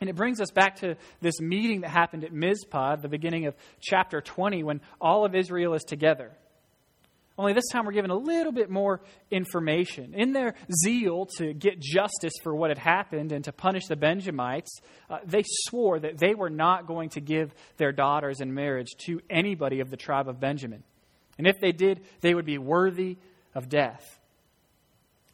And 0.00 0.10
it 0.10 0.16
brings 0.16 0.40
us 0.40 0.50
back 0.50 0.76
to 0.80 0.96
this 1.20 1.40
meeting 1.40 1.82
that 1.82 1.90
happened 1.90 2.24
at 2.24 2.32
Mizpah, 2.32 2.96
the 2.96 3.08
beginning 3.08 3.46
of 3.46 3.54
chapter 3.80 4.20
20, 4.20 4.64
when 4.64 4.80
all 5.00 5.24
of 5.24 5.36
Israel 5.36 5.74
is 5.74 5.84
together. 5.84 6.32
Only 7.40 7.54
this 7.54 7.68
time 7.72 7.86
we're 7.86 7.92
given 7.92 8.10
a 8.10 8.18
little 8.18 8.52
bit 8.52 8.68
more 8.68 9.00
information. 9.30 10.12
In 10.12 10.32
their 10.32 10.54
zeal 10.84 11.24
to 11.38 11.54
get 11.54 11.80
justice 11.80 12.34
for 12.42 12.54
what 12.54 12.68
had 12.68 12.76
happened 12.76 13.32
and 13.32 13.42
to 13.46 13.52
punish 13.52 13.86
the 13.86 13.96
Benjamites, 13.96 14.78
uh, 15.08 15.20
they 15.24 15.42
swore 15.46 15.98
that 15.98 16.18
they 16.18 16.34
were 16.34 16.50
not 16.50 16.86
going 16.86 17.08
to 17.10 17.20
give 17.22 17.54
their 17.78 17.92
daughters 17.92 18.42
in 18.42 18.52
marriage 18.52 18.88
to 19.06 19.22
anybody 19.30 19.80
of 19.80 19.88
the 19.88 19.96
tribe 19.96 20.28
of 20.28 20.38
Benjamin. 20.38 20.82
And 21.38 21.46
if 21.46 21.58
they 21.62 21.72
did, 21.72 22.02
they 22.20 22.34
would 22.34 22.44
be 22.44 22.58
worthy 22.58 23.16
of 23.54 23.70
death. 23.70 24.20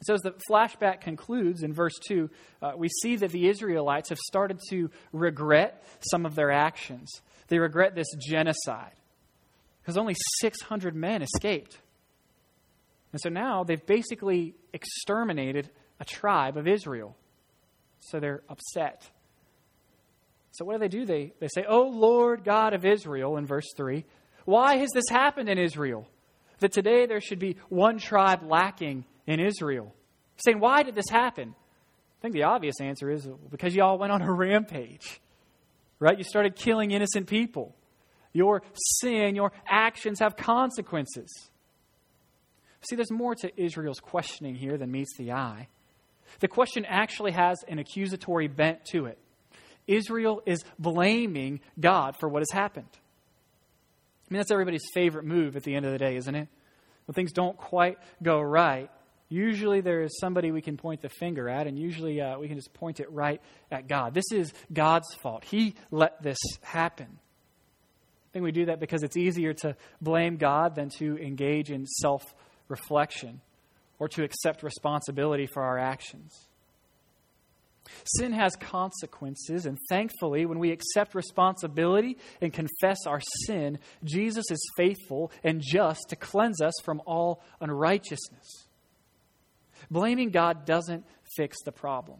So, 0.03 0.13
as 0.13 0.21
the 0.21 0.35
flashback 0.49 1.01
concludes 1.01 1.61
in 1.61 1.73
verse 1.73 1.99
2, 2.07 2.29
uh, 2.61 2.71
we 2.77 2.87
see 3.01 3.17
that 3.17 3.31
the 3.31 3.49
Israelites 3.49 4.07
have 4.09 4.19
started 4.19 4.61
to 4.69 4.91
regret 5.11 5.83
some 6.09 6.25
of 6.25 6.35
their 6.35 6.51
actions. 6.51 7.09
They 7.49 7.59
regret 7.59 7.95
this 7.95 8.07
genocide 8.17 8.93
because 9.81 9.97
only 9.97 10.15
600 10.39 10.95
men 10.95 11.21
escaped. 11.21 11.79
And 13.11 13.21
so 13.21 13.29
now 13.29 13.63
they've 13.63 13.85
basically 13.85 14.55
exterminated 14.73 15.69
a 15.99 16.05
tribe 16.05 16.57
of 16.57 16.67
Israel. 16.67 17.15
So 17.99 18.19
they're 18.19 18.43
upset. 18.49 19.09
So 20.51 20.65
what 20.65 20.73
do 20.73 20.79
they 20.79 20.87
do? 20.87 21.05
They, 21.05 21.33
they 21.39 21.47
say, 21.47 21.65
Oh 21.67 21.87
Lord 21.87 22.43
God 22.43 22.73
of 22.73 22.85
Israel, 22.85 23.37
in 23.37 23.45
verse 23.45 23.67
3, 23.75 24.05
why 24.45 24.77
has 24.77 24.89
this 24.93 25.09
happened 25.09 25.49
in 25.49 25.57
Israel? 25.57 26.07
That 26.59 26.71
today 26.71 27.05
there 27.05 27.21
should 27.21 27.39
be 27.39 27.57
one 27.69 27.99
tribe 27.99 28.41
lacking 28.43 29.05
in 29.25 29.39
Israel. 29.39 29.93
Saying, 30.37 30.59
Why 30.59 30.83
did 30.83 30.95
this 30.95 31.09
happen? 31.09 31.53
I 31.53 32.21
think 32.21 32.33
the 32.33 32.43
obvious 32.43 32.81
answer 32.81 33.11
is 33.11 33.27
because 33.51 33.75
y'all 33.75 33.97
went 33.97 34.11
on 34.11 34.21
a 34.21 34.31
rampage. 34.31 35.21
Right? 35.99 36.17
You 36.17 36.23
started 36.23 36.55
killing 36.55 36.91
innocent 36.91 37.27
people. 37.27 37.75
Your 38.33 38.61
sin, 38.73 39.35
your 39.35 39.51
actions 39.67 40.19
have 40.19 40.35
consequences. 40.35 41.49
See, 42.81 42.95
there's 42.95 43.11
more 43.11 43.35
to 43.35 43.61
Israel's 43.61 43.99
questioning 43.99 44.55
here 44.55 44.77
than 44.77 44.91
meets 44.91 45.15
the 45.17 45.31
eye. 45.31 45.67
The 46.39 46.47
question 46.47 46.85
actually 46.85 47.31
has 47.31 47.57
an 47.67 47.79
accusatory 47.79 48.47
bent 48.47 48.85
to 48.91 49.05
it. 49.05 49.17
Israel 49.87 50.41
is 50.45 50.63
blaming 50.77 51.61
God 51.79 52.15
for 52.19 52.27
what 52.27 52.41
has 52.41 52.51
happened. 52.51 52.89
I 54.29 54.33
mean, 54.33 54.39
that's 54.39 54.51
everybody's 54.51 54.83
favorite 54.93 55.23
move 55.25 55.55
at 55.55 55.63
the 55.63 55.73
end 55.73 55.85
of 55.85 55.93
the 55.93 55.97
day, 55.97 56.17
isn't 56.17 56.35
it? 56.35 56.49
When 57.05 57.13
things 57.13 57.31
don't 57.31 57.57
quite 57.57 57.97
go 58.21 58.41
right, 58.41 58.91
usually 59.29 59.79
there 59.79 60.01
is 60.01 60.19
somebody 60.19 60.51
we 60.51 60.61
can 60.61 60.75
point 60.75 61.01
the 61.01 61.09
finger 61.09 61.47
at, 61.47 61.65
and 61.65 61.79
usually 61.79 62.19
uh, 62.19 62.37
we 62.37 62.49
can 62.49 62.57
just 62.57 62.73
point 62.73 62.99
it 62.99 63.09
right 63.11 63.41
at 63.71 63.87
God. 63.87 64.13
This 64.13 64.31
is 64.33 64.53
God's 64.71 65.13
fault. 65.21 65.45
He 65.45 65.75
let 65.91 66.21
this 66.21 66.37
happen. 66.61 67.07
I 67.07 68.29
think 68.33 68.43
we 68.43 68.51
do 68.51 68.65
that 68.65 68.81
because 68.81 69.03
it's 69.03 69.15
easier 69.15 69.53
to 69.53 69.77
blame 70.01 70.35
God 70.35 70.75
than 70.75 70.89
to 70.97 71.17
engage 71.17 71.71
in 71.71 71.85
self 71.85 72.23
reflection. 72.67 73.41
or 73.99 74.07
to 74.07 74.23
accept 74.23 74.63
responsibility 74.63 75.47
for 75.47 75.63
our 75.63 75.79
actions. 75.79 76.47
Sin 78.17 78.33
has 78.33 78.55
consequences, 78.55 79.65
and 79.65 79.77
thankfully, 79.89 80.45
when 80.45 80.59
we 80.59 80.71
accept 80.71 81.15
responsibility 81.15 82.17
and 82.41 82.51
confess 82.53 82.97
our 83.07 83.21
sin, 83.45 83.79
Jesus 84.03 84.45
is 84.51 84.59
faithful 84.75 85.31
and 85.43 85.61
just 85.61 86.09
to 86.09 86.15
cleanse 86.15 86.61
us 86.61 86.73
from 86.83 87.01
all 87.05 87.41
unrighteousness. 87.61 88.67
Blaming 89.89 90.31
God 90.31 90.65
doesn't 90.65 91.05
fix 91.37 91.57
the 91.63 91.71
problem. 91.71 92.19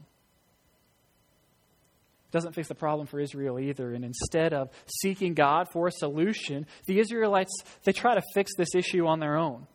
It 2.29 2.31
doesn't 2.31 2.53
fix 2.53 2.67
the 2.69 2.75
problem 2.75 3.07
for 3.07 3.19
Israel 3.19 3.59
either. 3.59 3.93
And 3.93 4.05
instead 4.05 4.53
of 4.53 4.69
seeking 5.01 5.33
God 5.33 5.67
for 5.71 5.87
a 5.87 5.91
solution, 5.91 6.65
the 6.85 6.99
Israelites 6.99 7.51
they 7.83 7.91
try 7.91 8.15
to 8.15 8.21
fix 8.33 8.51
this 8.57 8.75
issue 8.75 9.05
on 9.05 9.19
their 9.19 9.37
own. 9.37 9.67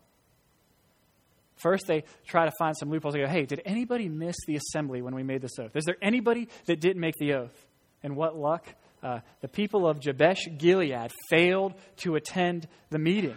First, 1.62 1.86
they 1.86 2.04
try 2.26 2.44
to 2.44 2.52
find 2.58 2.76
some 2.76 2.90
loopholes. 2.90 3.14
They 3.14 3.20
go, 3.20 3.28
hey, 3.28 3.46
did 3.46 3.62
anybody 3.64 4.08
miss 4.08 4.36
the 4.46 4.56
assembly 4.56 5.00
when 5.00 5.14
we 5.14 5.22
made 5.22 5.42
this 5.42 5.58
oath? 5.58 5.76
Is 5.76 5.84
there 5.84 5.96
anybody 6.02 6.48
that 6.66 6.80
didn't 6.80 7.00
make 7.00 7.16
the 7.16 7.34
oath? 7.34 7.66
And 8.02 8.16
what 8.16 8.36
luck? 8.36 8.66
Uh, 9.02 9.20
the 9.40 9.48
people 9.48 9.88
of 9.88 10.00
Jabesh 10.00 10.58
Gilead 10.58 11.10
failed 11.30 11.74
to 11.98 12.16
attend 12.16 12.68
the 12.90 12.98
meeting. 12.98 13.36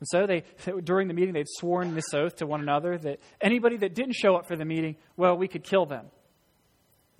And 0.00 0.08
so 0.08 0.26
they, 0.26 0.44
during 0.84 1.08
the 1.08 1.14
meeting, 1.14 1.34
they'd 1.34 1.46
sworn 1.48 1.94
this 1.94 2.14
oath 2.14 2.36
to 2.36 2.46
one 2.46 2.60
another 2.60 2.96
that 2.98 3.20
anybody 3.40 3.76
that 3.78 3.94
didn't 3.94 4.14
show 4.14 4.36
up 4.36 4.46
for 4.46 4.56
the 4.56 4.64
meeting, 4.64 4.96
well, 5.16 5.36
we 5.36 5.48
could 5.48 5.64
kill 5.64 5.86
them. 5.86 6.06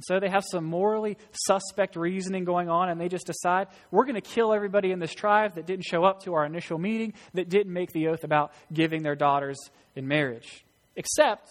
So 0.02 0.20
they 0.20 0.28
have 0.28 0.44
some 0.50 0.64
morally 0.64 1.16
suspect 1.32 1.96
reasoning 1.96 2.44
going 2.44 2.68
on, 2.68 2.88
and 2.88 3.00
they 3.00 3.08
just 3.08 3.26
decide 3.26 3.68
we're 3.90 4.04
going 4.04 4.14
to 4.14 4.20
kill 4.20 4.52
everybody 4.52 4.92
in 4.92 4.98
this 4.98 5.14
tribe 5.14 5.54
that 5.54 5.66
didn't 5.66 5.84
show 5.84 6.04
up 6.04 6.22
to 6.24 6.34
our 6.34 6.44
initial 6.44 6.78
meeting, 6.78 7.14
that 7.34 7.48
didn't 7.48 7.72
make 7.72 7.92
the 7.92 8.08
oath 8.08 8.24
about 8.24 8.52
giving 8.72 9.02
their 9.02 9.16
daughters 9.16 9.58
in 9.94 10.08
marriage. 10.08 10.64
Except 10.96 11.50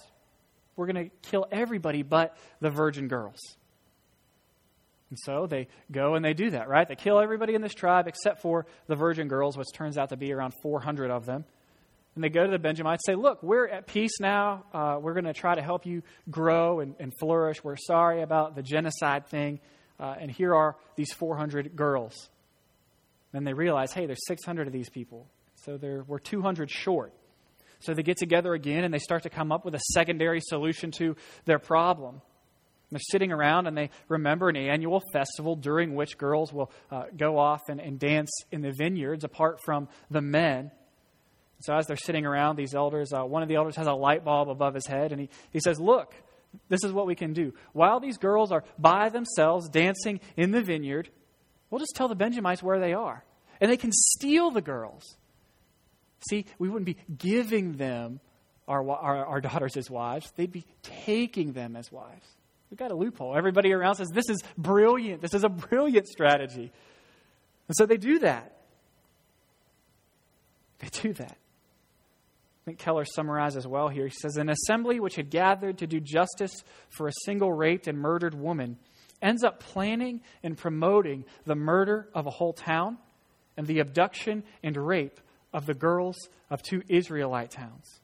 we're 0.75 0.88
going 0.88 1.09
to 1.09 1.29
kill 1.29 1.45
everybody 1.51 2.03
but 2.03 2.38
the 2.59 2.69
virgin 2.69 3.07
girls. 3.07 3.39
And 5.09 5.17
so 5.19 5.47
they 5.47 5.67
go 5.91 6.15
and 6.15 6.23
they 6.23 6.33
do 6.33 6.51
that, 6.51 6.69
right? 6.69 6.88
They 6.88 6.95
kill 6.95 7.19
everybody 7.19 7.55
in 7.55 7.62
this 7.62 7.73
tribe 7.73 8.07
except 8.07 8.41
for 8.41 8.67
the 8.88 8.95
virgin 8.95 9.27
girls, 9.27 9.57
which 9.57 9.67
turns 9.73 9.97
out 9.97 10.09
to 10.09 10.17
be 10.17 10.31
around 10.31 10.53
400 10.62 11.09
of 11.09 11.25
them 11.25 11.45
and 12.15 12.24
they 12.24 12.30
go 12.30 12.45
to 12.45 12.52
the 12.52 12.60
Benjamites 12.60 13.08
and 13.08 13.13
say, 13.13 13.22
Look, 13.22 13.41
we're 13.43 13.67
at 13.67 13.88
peace 13.88 14.19
now. 14.19 14.65
Uh, 14.74 14.98
we're 15.00 15.13
going 15.13 15.26
to 15.26 15.34
try 15.34 15.56
to 15.56 15.62
help 15.62 15.86
you 15.86 16.04
grow 16.30 16.80
and, 16.80 16.95
and, 17.00 17.13
flourish. 17.19 17.63
We're 17.63 17.78
sorry 17.78 18.22
about 18.22 18.56
the 18.56 18.63
genocide 18.63 19.28
thing. 19.28 19.60
Uh, 20.00 20.15
and 20.19 20.32
here 20.32 20.56
are 20.56 20.76
these 20.95 21.12
400 21.13 21.76
girls. 21.76 22.30
Then 23.32 23.43
they 23.43 23.54
realize, 23.54 23.91
hey, 23.93 24.06
there's 24.06 24.26
600 24.28 24.67
of 24.67 24.74
these 24.74 24.89
people. 24.89 25.28
So 25.65 25.78
we're 26.08 26.19
200 26.19 26.72
short. 26.72 27.13
So 27.80 27.93
they 27.93 28.04
get 28.04 28.17
together 28.17 28.54
again 28.54 28.84
and 28.84 28.93
they 28.93 29.00
start 29.00 29.24
to 29.24 29.30
come 29.30 29.52
up 29.52 29.65
with 29.65 29.76
a 29.76 29.82
secondary 29.93 30.41
solution 30.41 30.91
to 30.91 31.15
their 31.45 31.60
problem. 31.60 32.22
They're 32.91 33.00
sitting 33.00 33.32
around 33.32 33.67
and 33.67 33.78
they 33.78 33.91
remember 34.08 34.50
an 34.50 34.56
annual 34.56 35.02
festival 35.13 35.56
during 35.56 35.95
which 35.95 36.17
girls 36.17 36.52
will 36.52 36.72
uh, 36.91 37.04
go 37.15 37.38
off 37.38 37.62
and, 37.69 37.80
and 37.80 38.00
dance 38.00 38.32
in 38.52 38.62
the 38.62 38.72
vineyards 38.72 39.24
apart 39.24 39.60
from 39.63 39.88
the 40.10 40.22
men. 40.22 40.72
So 41.62 41.76
as 41.76 41.88
they're 41.88 41.98
sitting 41.98 42.26
around, 42.26 42.56
these 42.56 42.74
elders, 42.74 43.12
uh, 43.12 43.24
one 43.24 43.43
of 43.43 43.50
the 43.50 43.56
elders 43.56 43.76
has 43.76 43.88
a 43.88 43.93
light 43.93 44.24
bulb 44.24 44.50
above 44.50 44.74
his 44.74 44.88
head, 44.88 45.12
and 45.12 45.22
he, 45.22 45.30
he 45.52 45.60
says, 45.60 45.80
Look, 45.80 46.13
this 46.69 46.84
is 46.84 46.91
what 46.91 47.06
we 47.06 47.15
can 47.15 47.34
do. 47.34 47.54
While 47.74 48.00
these 48.00 48.17
girls 48.17 48.52
are 48.52 48.63
by 48.78 49.10
themselves 49.10 49.67
dancing 49.69 50.22
in 50.38 50.52
the 50.52 50.62
vineyard, 50.62 51.10
we'll 51.69 51.80
just 51.80 51.95
tell 51.95 52.08
the 52.08 52.15
Benjamites 52.15 52.63
where 52.63 52.80
they 52.80 52.93
are. 52.93 53.24
And 53.60 53.69
they 53.69 53.78
can 53.78 53.91
steal 53.91 54.52
the 54.52 54.62
girls. 54.62 55.17
See, 56.30 56.45
we 56.58 56.69
wouldn't 56.69 56.86
be 56.86 56.98
giving 57.17 57.74
them 57.74 58.22
our, 58.67 58.88
our, 58.89 59.26
our 59.26 59.41
daughters 59.41 59.76
as 59.76 59.89
wives, 59.89 60.32
they'd 60.36 60.52
be 60.52 60.65
taking 60.84 61.54
them 61.54 61.76
as 61.76 61.91
wives. 61.91 62.28
We've 62.69 62.78
got 62.78 62.91
a 62.91 62.95
loophole. 62.95 63.36
Everybody 63.36 63.74
around 63.74 63.95
says, 63.95 64.10
This 64.10 64.30
is 64.30 64.41
brilliant. 64.58 65.22
This 65.22 65.34
is 65.34 65.43
a 65.43 65.50
brilliant 65.50 66.08
strategy. 66.08 66.72
And 67.67 67.76
so 67.76 67.86
they 67.86 67.98
do 67.98 68.19
that. 68.19 68.56
They 70.78 70.88
do 70.89 71.13
that 71.13 71.38
think 72.69 72.79
Keller 72.79 73.05
summarizes 73.05 73.65
well 73.65 73.89
here. 73.89 74.05
He 74.05 74.13
says, 74.13 74.38
An 74.38 74.47
assembly 74.47 74.99
which 74.99 75.15
had 75.15 75.32
gathered 75.32 75.79
to 75.79 75.88
do 75.88 75.99
justice 75.99 76.53
for 76.89 77.08
a 77.08 77.13
single 77.25 77.51
raped 77.51 77.88
and 77.88 77.97
murdered 77.97 78.36
woman 78.36 78.77
ends 79.23 79.43
up 79.43 79.60
planning 79.60 80.21
and 80.43 80.55
promoting 80.55 81.25
the 81.45 81.55
murder 81.55 82.08
of 82.13 82.27
a 82.27 82.29
whole 82.29 82.53
town 82.53 82.99
and 83.58 83.65
the 83.65 83.79
abduction 83.79 84.43
and 84.62 84.77
rape 84.77 85.19
of 85.51 85.65
the 85.65 85.73
girls 85.73 86.15
of 86.51 86.62
two 86.62 86.84
Israelite 86.88 87.49
towns. 87.49 88.01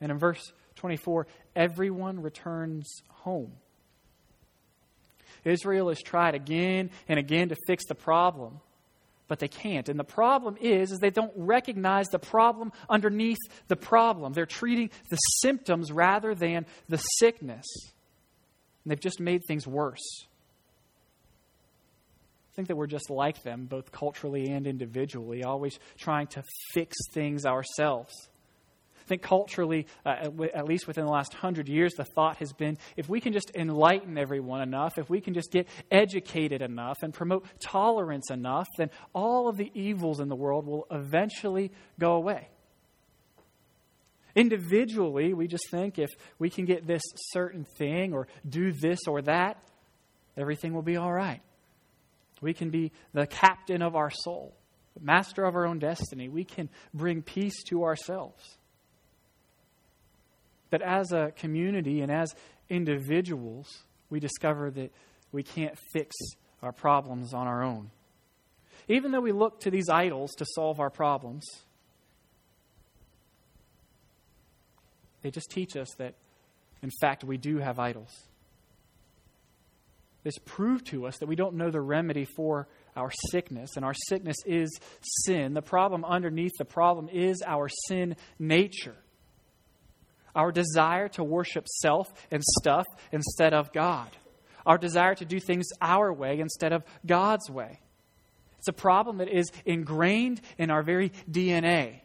And 0.00 0.10
in 0.10 0.18
verse 0.18 0.52
24, 0.76 1.26
everyone 1.54 2.22
returns 2.22 3.02
home. 3.10 3.52
Israel 5.44 5.90
has 5.90 6.00
tried 6.00 6.34
again 6.34 6.88
and 7.08 7.18
again 7.18 7.50
to 7.50 7.56
fix 7.66 7.84
the 7.86 7.94
problem 7.94 8.60
but 9.28 9.38
they 9.38 9.48
can't. 9.48 9.88
And 9.88 9.98
the 9.98 10.04
problem 10.04 10.56
is, 10.60 10.92
is 10.92 10.98
they 10.98 11.10
don't 11.10 11.32
recognize 11.34 12.08
the 12.08 12.18
problem 12.18 12.72
underneath 12.88 13.38
the 13.68 13.76
problem. 13.76 14.32
They're 14.32 14.46
treating 14.46 14.90
the 15.08 15.16
symptoms 15.16 15.90
rather 15.90 16.34
than 16.34 16.66
the 16.88 16.98
sickness. 16.98 17.66
And 18.84 18.90
they've 18.90 19.00
just 19.00 19.20
made 19.20 19.42
things 19.46 19.66
worse. 19.66 20.26
I 22.52 22.54
think 22.54 22.68
that 22.68 22.76
we're 22.76 22.86
just 22.86 23.10
like 23.10 23.42
them, 23.42 23.64
both 23.64 23.90
culturally 23.90 24.48
and 24.48 24.66
individually, 24.66 25.42
always 25.42 25.78
trying 25.98 26.28
to 26.28 26.42
fix 26.72 26.96
things 27.12 27.46
ourselves. 27.46 28.12
I 29.04 29.06
think 29.06 29.22
culturally, 29.22 29.86
uh, 30.06 30.30
at 30.54 30.64
least 30.64 30.86
within 30.86 31.04
the 31.04 31.12
last 31.12 31.34
hundred 31.34 31.68
years, 31.68 31.92
the 31.92 32.06
thought 32.06 32.38
has 32.38 32.54
been 32.54 32.78
if 32.96 33.06
we 33.06 33.20
can 33.20 33.34
just 33.34 33.50
enlighten 33.54 34.16
everyone 34.16 34.62
enough, 34.62 34.96
if 34.96 35.10
we 35.10 35.20
can 35.20 35.34
just 35.34 35.52
get 35.52 35.68
educated 35.90 36.62
enough 36.62 37.02
and 37.02 37.12
promote 37.12 37.44
tolerance 37.60 38.30
enough, 38.30 38.66
then 38.78 38.88
all 39.14 39.48
of 39.48 39.58
the 39.58 39.70
evils 39.74 40.20
in 40.20 40.28
the 40.28 40.34
world 40.34 40.66
will 40.66 40.86
eventually 40.90 41.70
go 42.00 42.14
away. 42.14 42.48
Individually, 44.34 45.34
we 45.34 45.48
just 45.48 45.70
think 45.70 45.98
if 45.98 46.10
we 46.38 46.48
can 46.48 46.64
get 46.64 46.86
this 46.86 47.02
certain 47.32 47.64
thing 47.64 48.14
or 48.14 48.26
do 48.48 48.72
this 48.72 49.00
or 49.06 49.20
that, 49.22 49.62
everything 50.34 50.72
will 50.72 50.82
be 50.82 50.96
all 50.96 51.12
right. 51.12 51.42
We 52.40 52.54
can 52.54 52.70
be 52.70 52.90
the 53.12 53.26
captain 53.26 53.82
of 53.82 53.96
our 53.96 54.10
soul, 54.10 54.56
the 54.96 55.04
master 55.04 55.44
of 55.44 55.54
our 55.56 55.66
own 55.66 55.78
destiny. 55.78 56.28
We 56.30 56.44
can 56.44 56.70
bring 56.94 57.20
peace 57.20 57.62
to 57.64 57.84
ourselves 57.84 58.56
that 60.74 60.82
as 60.82 61.12
a 61.12 61.32
community 61.36 62.00
and 62.00 62.10
as 62.10 62.34
individuals, 62.68 63.84
we 64.10 64.18
discover 64.18 64.72
that 64.72 64.92
we 65.30 65.44
can't 65.44 65.78
fix 65.92 66.16
our 66.64 66.72
problems 66.72 67.32
on 67.32 67.46
our 67.46 67.62
own. 67.62 67.92
Even 68.88 69.12
though 69.12 69.20
we 69.20 69.30
look 69.30 69.60
to 69.60 69.70
these 69.70 69.88
idols 69.88 70.32
to 70.32 70.44
solve 70.44 70.80
our 70.80 70.90
problems, 70.90 71.44
they 75.22 75.30
just 75.30 75.48
teach 75.48 75.76
us 75.76 75.86
that, 75.98 76.14
in 76.82 76.90
fact, 77.00 77.22
we 77.22 77.36
do 77.36 77.58
have 77.58 77.78
idols. 77.78 78.10
This 80.24 80.38
proves 80.44 80.82
to 80.90 81.06
us 81.06 81.18
that 81.18 81.28
we 81.28 81.36
don't 81.36 81.54
know 81.54 81.70
the 81.70 81.80
remedy 81.80 82.24
for 82.24 82.66
our 82.96 83.12
sickness, 83.30 83.76
and 83.76 83.84
our 83.84 83.94
sickness 84.08 84.38
is 84.44 84.76
sin. 85.24 85.54
The 85.54 85.62
problem 85.62 86.04
underneath 86.04 86.56
the 86.58 86.64
problem 86.64 87.08
is 87.12 87.44
our 87.46 87.68
sin 87.86 88.16
nature 88.40 88.96
our 90.34 90.52
desire 90.52 91.08
to 91.08 91.24
worship 91.24 91.66
self 91.68 92.08
and 92.30 92.42
stuff 92.58 92.86
instead 93.12 93.54
of 93.54 93.72
God, 93.72 94.08
our 94.66 94.78
desire 94.78 95.14
to 95.14 95.24
do 95.24 95.40
things 95.40 95.66
our 95.80 96.12
way 96.12 96.40
instead 96.40 96.72
of 96.72 96.84
God's 97.06 97.50
way. 97.50 97.80
It's 98.58 98.68
a 98.68 98.72
problem 98.72 99.18
that 99.18 99.28
is 99.28 99.52
ingrained 99.66 100.40
in 100.56 100.70
our 100.70 100.82
very 100.82 101.10
DNA. 101.30 102.00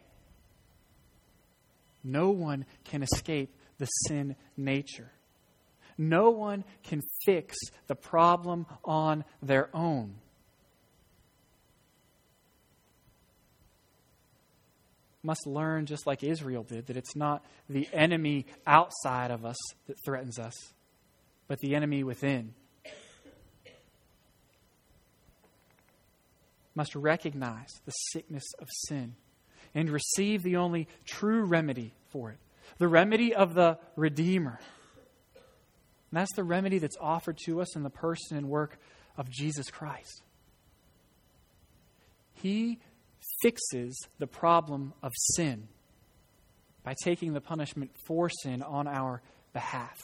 No 2.04 2.30
one 2.30 2.66
can 2.84 3.02
escape 3.02 3.54
the 3.78 3.86
sin 3.86 4.36
nature. 4.56 5.10
No 5.96 6.30
one 6.30 6.64
can 6.82 7.00
fix 7.24 7.56
the 7.86 7.94
problem 7.94 8.66
on 8.84 9.24
their 9.42 9.68
own. 9.74 10.14
Must 15.22 15.46
learn, 15.46 15.86
just 15.86 16.06
like 16.06 16.22
Israel 16.22 16.62
did, 16.62 16.86
that 16.86 16.96
it's 16.96 17.14
not 17.14 17.44
the 17.68 17.88
enemy 17.92 18.46
outside 18.66 19.30
of 19.30 19.44
us 19.44 19.56
that 19.86 19.96
threatens 20.04 20.38
us, 20.38 20.54
but 21.48 21.58
the 21.60 21.74
enemy 21.74 22.02
within. 22.02 22.54
Must 26.74 26.94
recognize 26.94 27.68
the 27.84 27.92
sickness 28.12 28.44
of 28.58 28.68
sin 28.88 29.14
and 29.74 29.90
receive 29.90 30.42
the 30.42 30.56
only 30.56 30.88
true 31.04 31.44
remedy 31.44 31.92
for 32.08 32.30
it 32.30 32.38
the 32.78 32.88
remedy 32.88 33.34
of 33.34 33.54
the 33.54 33.78
Redeemer. 33.96 34.58
And 35.34 36.18
that's 36.18 36.34
the 36.34 36.44
remedy 36.44 36.78
that's 36.78 36.96
offered 37.00 37.38
to 37.44 37.60
us 37.60 37.76
in 37.76 37.82
the 37.82 37.90
person 37.90 38.36
and 38.36 38.48
work 38.48 38.78
of 39.16 39.30
Jesus 39.30 39.70
Christ. 39.70 40.22
He 42.34 42.78
fixes 43.42 43.96
the 44.18 44.26
problem 44.26 44.92
of 45.02 45.12
sin. 45.34 45.68
by 46.82 46.94
taking 47.04 47.34
the 47.34 47.42
punishment 47.42 47.90
for 48.06 48.30
sin 48.30 48.62
on 48.62 48.88
our 48.88 49.20
behalf. 49.52 49.98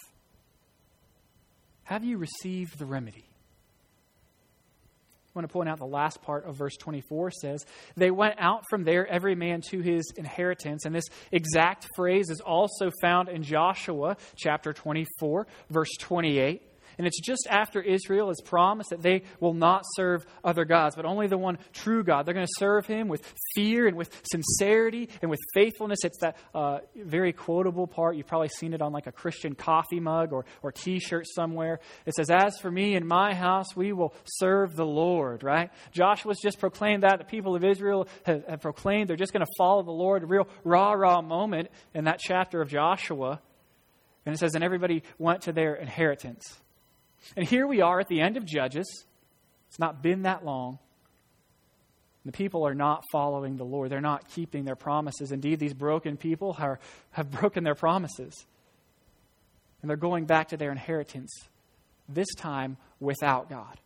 Have 1.84 2.04
you 2.04 2.18
received 2.18 2.78
the 2.78 2.84
remedy? 2.84 3.24
I 5.36 5.38
want 5.38 5.48
to 5.48 5.52
point 5.52 5.68
out 5.68 5.78
the 5.78 5.86
last 5.86 6.22
part 6.22 6.46
of 6.46 6.56
verse 6.56 6.76
24 6.76 7.30
says, 7.30 7.64
They 7.96 8.10
went 8.10 8.34
out 8.38 8.64
from 8.68 8.84
there, 8.84 9.06
every 9.06 9.34
man 9.34 9.60
to 9.70 9.80
his 9.80 10.12
inheritance. 10.16 10.84
And 10.84 10.94
this 10.94 11.04
exact 11.30 11.88
phrase 11.94 12.30
is 12.30 12.40
also 12.40 12.90
found 13.00 13.28
in 13.28 13.42
Joshua 13.42 14.16
chapter 14.36 14.72
24, 14.72 15.46
verse 15.70 15.90
28. 16.00 16.62
And 16.98 17.06
it's 17.06 17.20
just 17.20 17.46
after 17.50 17.80
Israel 17.82 18.30
is 18.30 18.40
promised 18.44 18.90
that 18.90 19.02
they 19.02 19.22
will 19.38 19.52
not 19.52 19.82
serve 19.94 20.24
other 20.42 20.64
gods, 20.64 20.96
but 20.96 21.04
only 21.04 21.26
the 21.26 21.36
one 21.36 21.58
true 21.72 22.02
God. 22.02 22.24
They're 22.24 22.34
going 22.34 22.46
to 22.46 22.52
serve 22.58 22.86
him 22.86 23.08
with 23.08 23.22
fear 23.54 23.86
and 23.86 23.96
with 23.96 24.10
sincerity 24.30 25.10
and 25.20 25.30
with 25.30 25.40
faithfulness. 25.52 25.98
It's 26.04 26.18
that 26.20 26.38
uh, 26.54 26.78
very 26.94 27.32
quotable 27.32 27.86
part. 27.86 28.16
You've 28.16 28.26
probably 28.26 28.48
seen 28.48 28.72
it 28.72 28.80
on 28.80 28.92
like 28.92 29.06
a 29.06 29.12
Christian 29.12 29.54
coffee 29.54 30.00
mug 30.00 30.32
or, 30.32 30.46
or 30.62 30.72
t 30.72 30.98
shirt 30.98 31.26
somewhere. 31.26 31.80
It 32.06 32.14
says, 32.14 32.30
As 32.30 32.58
for 32.58 32.70
me 32.70 32.94
and 32.94 33.06
my 33.06 33.34
house, 33.34 33.76
we 33.76 33.92
will 33.92 34.14
serve 34.24 34.74
the 34.74 34.86
Lord, 34.86 35.42
right? 35.42 35.70
Joshua's 35.92 36.40
just 36.42 36.58
proclaimed 36.58 37.02
that. 37.02 37.18
The 37.18 37.24
people 37.24 37.54
of 37.54 37.64
Israel 37.64 38.08
have, 38.24 38.44
have 38.46 38.60
proclaimed 38.60 39.10
they're 39.10 39.16
just 39.16 39.32
going 39.32 39.44
to 39.44 39.52
follow 39.58 39.82
the 39.82 39.90
Lord. 39.90 40.22
A 40.22 40.26
real 40.26 40.48
rah 40.64 40.92
rah 40.92 41.20
moment 41.20 41.68
in 41.94 42.04
that 42.04 42.20
chapter 42.20 42.62
of 42.62 42.68
Joshua. 42.68 43.40
And 44.24 44.34
it 44.34 44.38
says, 44.38 44.54
And 44.54 44.64
everybody 44.64 45.02
went 45.18 45.42
to 45.42 45.52
their 45.52 45.74
inheritance. 45.74 46.58
And 47.34 47.46
here 47.46 47.66
we 47.66 47.80
are 47.80 47.98
at 47.98 48.08
the 48.08 48.20
end 48.20 48.36
of 48.36 48.44
Judges. 48.44 49.04
It's 49.68 49.78
not 49.78 50.02
been 50.02 50.22
that 50.22 50.44
long. 50.44 50.78
The 52.24 52.32
people 52.32 52.66
are 52.66 52.74
not 52.74 53.04
following 53.12 53.56
the 53.56 53.64
Lord. 53.64 53.90
They're 53.90 54.00
not 54.00 54.28
keeping 54.28 54.64
their 54.64 54.74
promises. 54.74 55.30
Indeed, 55.30 55.60
these 55.60 55.74
broken 55.74 56.16
people 56.16 56.56
are, 56.58 56.80
have 57.12 57.30
broken 57.30 57.62
their 57.62 57.76
promises. 57.76 58.46
And 59.80 59.88
they're 59.88 59.96
going 59.96 60.24
back 60.24 60.48
to 60.48 60.56
their 60.56 60.72
inheritance, 60.72 61.30
this 62.08 62.26
time 62.36 62.76
without 62.98 63.48
God. 63.48 63.78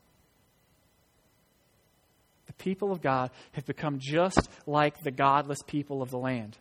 The 2.46 2.54
people 2.54 2.92
of 2.92 3.02
God 3.02 3.30
have 3.52 3.66
become 3.66 3.98
just 3.98 4.48
like 4.66 4.98
the 5.02 5.10
godless 5.10 5.58
people 5.66 6.00
of 6.00 6.10
the 6.10 6.18
land. 6.18 6.56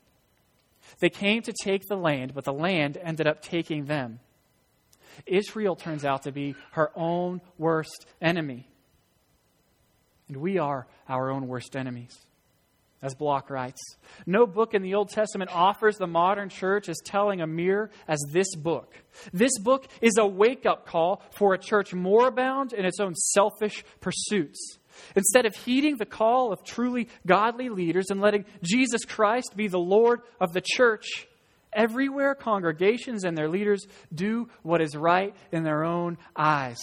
They 0.99 1.09
came 1.09 1.41
to 1.43 1.53
take 1.63 1.83
the 1.87 1.95
land, 1.95 2.33
but 2.33 2.43
the 2.43 2.53
land 2.53 2.97
ended 3.01 3.27
up 3.27 3.41
taking 3.41 3.85
them. 3.85 4.19
Israel 5.25 5.75
turns 5.75 6.05
out 6.05 6.23
to 6.23 6.31
be 6.31 6.55
her 6.71 6.91
own 6.95 7.41
worst 7.57 8.05
enemy. 8.21 8.67
And 10.27 10.37
we 10.37 10.57
are 10.57 10.87
our 11.07 11.31
own 11.31 11.47
worst 11.47 11.75
enemies. 11.75 12.17
As 13.01 13.15
Block 13.15 13.49
writes, 13.49 13.79
no 14.25 14.45
book 14.45 14.73
in 14.73 14.81
the 14.81 14.95
Old 14.95 15.09
Testament 15.09 15.49
offers 15.53 15.95
the 15.95 16.05
modern 16.05 16.49
church 16.49 16.89
as 16.89 16.97
telling 17.05 17.39
a 17.39 17.47
mirror 17.47 17.91
as 18.09 18.19
this 18.29 18.53
book. 18.55 18.93
This 19.31 19.57
book 19.57 19.87
is 20.01 20.17
a 20.19 20.27
wake 20.27 20.65
up 20.65 20.85
call 20.85 21.21
for 21.31 21.53
a 21.53 21.57
church 21.57 21.93
moribund 21.93 22.73
in 22.73 22.85
its 22.85 22.99
own 22.99 23.15
selfish 23.15 23.85
pursuits. 24.01 24.79
Instead 25.15 25.45
of 25.45 25.55
heeding 25.55 25.95
the 25.95 26.05
call 26.05 26.51
of 26.51 26.65
truly 26.65 27.07
godly 27.25 27.69
leaders 27.69 28.07
and 28.09 28.19
letting 28.19 28.43
Jesus 28.61 29.05
Christ 29.05 29.53
be 29.55 29.69
the 29.69 29.79
Lord 29.79 30.19
of 30.41 30.51
the 30.51 30.61
church, 30.61 31.25
Everywhere 31.71 32.35
congregations 32.35 33.23
and 33.23 33.37
their 33.37 33.49
leaders 33.49 33.85
do 34.13 34.49
what 34.63 34.81
is 34.81 34.95
right 34.95 35.35
in 35.51 35.63
their 35.63 35.83
own 35.83 36.17
eyes. 36.35 36.79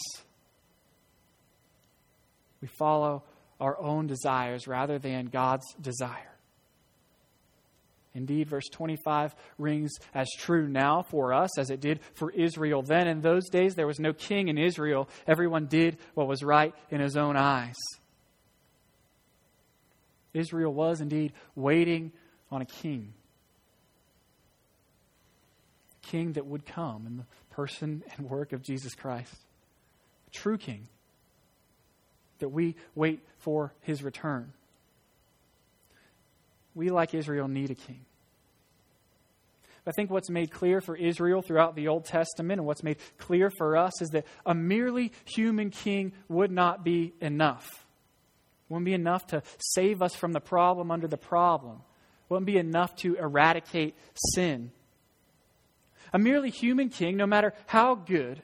We 2.60 2.68
follow 2.68 3.24
our 3.60 3.78
own 3.80 4.06
desires 4.06 4.68
rather 4.68 4.98
than 4.98 5.26
God's 5.26 5.66
desire. 5.80 6.32
Indeed, 8.14 8.48
verse 8.48 8.68
25 8.70 9.34
rings 9.58 9.92
as 10.14 10.26
true 10.38 10.66
now 10.66 11.02
for 11.02 11.34
us 11.34 11.58
as 11.58 11.68
it 11.68 11.80
did 11.80 12.00
for 12.14 12.30
Israel 12.30 12.80
then. 12.80 13.08
In 13.08 13.20
those 13.20 13.48
days, 13.50 13.74
there 13.74 13.86
was 13.86 14.00
no 14.00 14.14
king 14.14 14.48
in 14.48 14.56
Israel. 14.56 15.08
Everyone 15.26 15.66
did 15.66 15.98
what 16.14 16.26
was 16.26 16.42
right 16.42 16.74
in 16.90 17.00
his 17.00 17.16
own 17.16 17.36
eyes. 17.36 17.76
Israel 20.32 20.72
was 20.72 21.00
indeed 21.02 21.34
waiting 21.54 22.12
on 22.50 22.62
a 22.62 22.66
king 22.66 23.12
king 26.10 26.32
that 26.32 26.46
would 26.46 26.66
come 26.66 27.06
in 27.06 27.16
the 27.18 27.24
person 27.50 28.02
and 28.16 28.28
work 28.28 28.52
of 28.52 28.62
Jesus 28.62 28.94
Christ. 28.94 29.34
A 30.28 30.30
true 30.30 30.58
king. 30.58 30.88
That 32.38 32.50
we 32.50 32.76
wait 32.94 33.20
for 33.38 33.72
his 33.80 34.02
return. 34.02 34.52
We, 36.74 36.90
like 36.90 37.14
Israel, 37.14 37.48
need 37.48 37.70
a 37.70 37.74
king. 37.74 38.04
I 39.86 39.92
think 39.92 40.10
what's 40.10 40.28
made 40.28 40.50
clear 40.50 40.80
for 40.80 40.96
Israel 40.96 41.42
throughout 41.42 41.76
the 41.76 41.88
Old 41.88 42.04
Testament 42.04 42.58
and 42.58 42.66
what's 42.66 42.82
made 42.82 42.98
clear 43.18 43.50
for 43.56 43.76
us 43.76 44.02
is 44.02 44.10
that 44.10 44.26
a 44.44 44.54
merely 44.54 45.12
human 45.24 45.70
king 45.70 46.12
would 46.28 46.50
not 46.50 46.84
be 46.84 47.12
enough. 47.20 47.86
Wouldn't 48.68 48.84
be 48.84 48.94
enough 48.94 49.28
to 49.28 49.42
save 49.58 50.02
us 50.02 50.14
from 50.16 50.32
the 50.32 50.40
problem 50.40 50.90
under 50.90 51.06
the 51.06 51.16
problem. 51.16 51.82
Wouldn't 52.28 52.46
be 52.46 52.58
enough 52.58 52.96
to 52.96 53.14
eradicate 53.14 53.94
sin. 54.34 54.72
A 56.16 56.18
merely 56.18 56.48
human 56.48 56.88
king, 56.88 57.18
no 57.18 57.26
matter 57.26 57.52
how 57.66 57.94
good, 57.94 58.42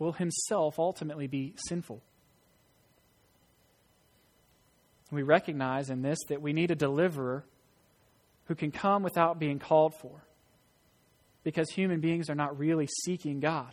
will 0.00 0.10
himself 0.10 0.76
ultimately 0.76 1.28
be 1.28 1.54
sinful. 1.68 2.02
We 5.12 5.22
recognize 5.22 5.90
in 5.90 6.02
this 6.02 6.18
that 6.28 6.42
we 6.42 6.52
need 6.52 6.72
a 6.72 6.74
deliverer 6.74 7.44
who 8.46 8.56
can 8.56 8.72
come 8.72 9.04
without 9.04 9.38
being 9.38 9.60
called 9.60 9.94
for 9.94 10.24
because 11.44 11.70
human 11.70 12.00
beings 12.00 12.28
are 12.28 12.34
not 12.34 12.58
really 12.58 12.88
seeking 13.04 13.38
God. 13.38 13.72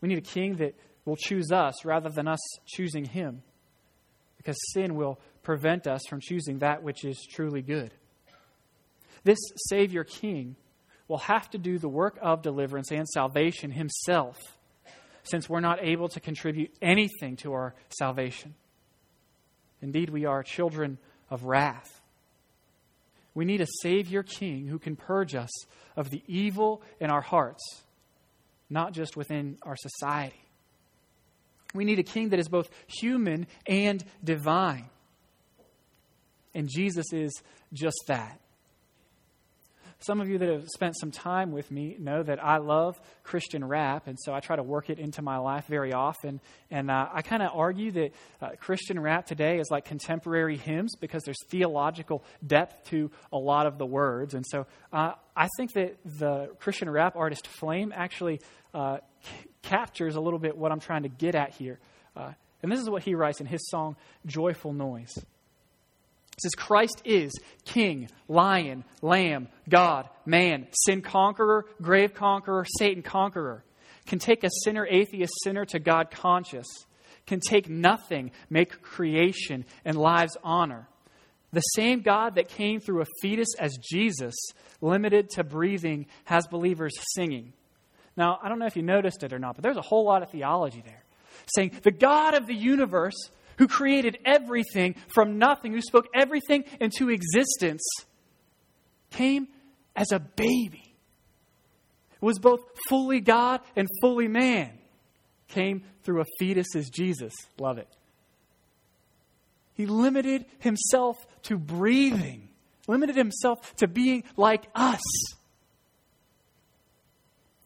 We 0.00 0.10
need 0.10 0.18
a 0.18 0.20
king 0.20 0.58
that 0.58 0.76
will 1.04 1.16
choose 1.16 1.50
us 1.50 1.84
rather 1.84 2.08
than 2.08 2.28
us 2.28 2.38
choosing 2.66 3.04
him 3.04 3.42
because 4.36 4.56
sin 4.72 4.94
will 4.94 5.18
prevent 5.42 5.88
us 5.88 6.02
from 6.08 6.20
choosing 6.20 6.60
that 6.60 6.84
which 6.84 7.04
is 7.04 7.26
truly 7.28 7.62
good. 7.62 7.92
This 9.24 9.38
Savior 9.68 10.04
King 10.04 10.56
will 11.08 11.18
have 11.18 11.50
to 11.50 11.58
do 11.58 11.78
the 11.78 11.88
work 11.88 12.18
of 12.20 12.42
deliverance 12.42 12.90
and 12.90 13.08
salvation 13.08 13.70
himself, 13.70 14.38
since 15.24 15.48
we're 15.48 15.60
not 15.60 15.82
able 15.82 16.08
to 16.08 16.20
contribute 16.20 16.72
anything 16.80 17.36
to 17.36 17.52
our 17.52 17.74
salvation. 17.90 18.54
Indeed, 19.80 20.10
we 20.10 20.24
are 20.24 20.42
children 20.42 20.98
of 21.30 21.44
wrath. 21.44 22.00
We 23.34 23.44
need 23.44 23.60
a 23.60 23.66
Savior 23.82 24.22
King 24.22 24.66
who 24.66 24.78
can 24.78 24.96
purge 24.96 25.34
us 25.34 25.50
of 25.96 26.10
the 26.10 26.22
evil 26.26 26.82
in 27.00 27.10
our 27.10 27.22
hearts, 27.22 27.62
not 28.68 28.92
just 28.92 29.16
within 29.16 29.58
our 29.62 29.76
society. 29.76 30.40
We 31.74 31.84
need 31.84 31.98
a 31.98 32.02
King 32.02 32.30
that 32.30 32.38
is 32.38 32.48
both 32.48 32.68
human 32.86 33.46
and 33.66 34.04
divine. 34.22 34.90
And 36.54 36.68
Jesus 36.68 37.06
is 37.12 37.32
just 37.72 37.96
that. 38.08 38.38
Some 40.04 40.20
of 40.20 40.28
you 40.28 40.36
that 40.38 40.48
have 40.48 40.68
spent 40.68 40.98
some 40.98 41.12
time 41.12 41.52
with 41.52 41.70
me 41.70 41.96
know 41.96 42.24
that 42.24 42.44
I 42.44 42.56
love 42.56 43.00
Christian 43.22 43.64
rap, 43.64 44.08
and 44.08 44.18
so 44.20 44.34
I 44.34 44.40
try 44.40 44.56
to 44.56 44.62
work 44.62 44.90
it 44.90 44.98
into 44.98 45.22
my 45.22 45.36
life 45.36 45.66
very 45.66 45.92
often. 45.92 46.40
And 46.72 46.90
uh, 46.90 47.08
I 47.12 47.22
kind 47.22 47.40
of 47.40 47.52
argue 47.54 47.92
that 47.92 48.12
uh, 48.40 48.48
Christian 48.58 48.98
rap 48.98 49.26
today 49.26 49.60
is 49.60 49.70
like 49.70 49.84
contemporary 49.84 50.56
hymns 50.56 50.96
because 50.96 51.22
there's 51.22 51.40
theological 51.50 52.24
depth 52.44 52.90
to 52.90 53.12
a 53.32 53.38
lot 53.38 53.66
of 53.66 53.78
the 53.78 53.86
words. 53.86 54.34
And 54.34 54.44
so 54.44 54.66
uh, 54.92 55.12
I 55.36 55.48
think 55.56 55.72
that 55.74 55.96
the 56.04 56.50
Christian 56.58 56.90
rap 56.90 57.14
artist 57.14 57.46
Flame 57.46 57.92
actually 57.94 58.40
uh, 58.74 58.98
c- 59.22 59.48
captures 59.62 60.16
a 60.16 60.20
little 60.20 60.40
bit 60.40 60.58
what 60.58 60.72
I'm 60.72 60.80
trying 60.80 61.04
to 61.04 61.10
get 61.10 61.36
at 61.36 61.50
here. 61.50 61.78
Uh, 62.16 62.32
and 62.60 62.72
this 62.72 62.80
is 62.80 62.90
what 62.90 63.04
he 63.04 63.14
writes 63.14 63.40
in 63.40 63.46
his 63.46 63.68
song, 63.70 63.94
Joyful 64.26 64.72
Noise. 64.72 65.16
It 66.32 66.42
says, 66.42 66.54
Christ 66.54 67.02
is 67.04 67.32
King, 67.64 68.08
Lion, 68.26 68.84
Lamb, 69.02 69.48
God, 69.68 70.08
man, 70.24 70.66
sin 70.72 71.02
conqueror, 71.02 71.66
grave 71.80 72.14
conqueror, 72.14 72.64
Satan 72.78 73.02
conqueror. 73.02 73.64
Can 74.06 74.18
take 74.18 74.42
a 74.42 74.50
sinner, 74.64 74.86
atheist 74.86 75.32
sinner 75.44 75.64
to 75.66 75.78
God 75.78 76.10
conscious. 76.10 76.66
Can 77.26 77.40
take 77.40 77.68
nothing, 77.68 78.32
make 78.50 78.82
creation 78.82 79.64
and 79.84 79.96
lives 79.96 80.36
honor. 80.42 80.88
The 81.52 81.60
same 81.60 82.00
God 82.00 82.36
that 82.36 82.48
came 82.48 82.80
through 82.80 83.02
a 83.02 83.06
fetus 83.20 83.54
as 83.58 83.76
Jesus, 83.76 84.34
limited 84.80 85.28
to 85.30 85.44
breathing, 85.44 86.06
has 86.24 86.46
believers 86.46 86.94
singing. 87.14 87.52
Now, 88.16 88.38
I 88.42 88.48
don't 88.48 88.58
know 88.58 88.66
if 88.66 88.76
you 88.76 88.82
noticed 88.82 89.22
it 89.22 89.32
or 89.32 89.38
not, 89.38 89.56
but 89.56 89.62
there's 89.62 89.76
a 89.76 89.82
whole 89.82 90.04
lot 90.04 90.22
of 90.22 90.30
theology 90.30 90.82
there. 90.84 91.04
Saying 91.54 91.78
the 91.82 91.90
God 91.90 92.34
of 92.34 92.46
the 92.46 92.54
universe 92.54 93.30
who 93.58 93.68
created 93.68 94.18
everything 94.24 94.94
from 95.14 95.38
nothing, 95.38 95.72
who 95.72 95.80
spoke 95.80 96.06
everything 96.14 96.64
into 96.80 97.10
existence, 97.10 97.82
came 99.10 99.48
as 99.96 100.12
a 100.12 100.18
baby. 100.18 100.94
Was 102.20 102.38
both 102.38 102.60
fully 102.88 103.20
God 103.20 103.60
and 103.74 103.88
fully 104.00 104.28
man. 104.28 104.70
Came 105.48 105.82
through 106.04 106.20
a 106.20 106.26
fetus 106.38 106.76
as 106.76 106.88
Jesus. 106.88 107.32
Love 107.58 107.78
it. 107.78 107.88
He 109.74 109.86
limited 109.86 110.44
himself 110.60 111.16
to 111.42 111.58
breathing 111.58 112.48
limited 112.86 113.16
himself 113.16 113.74
to 113.76 113.88
being 113.88 114.24
like 114.36 114.64
us. 114.74 115.00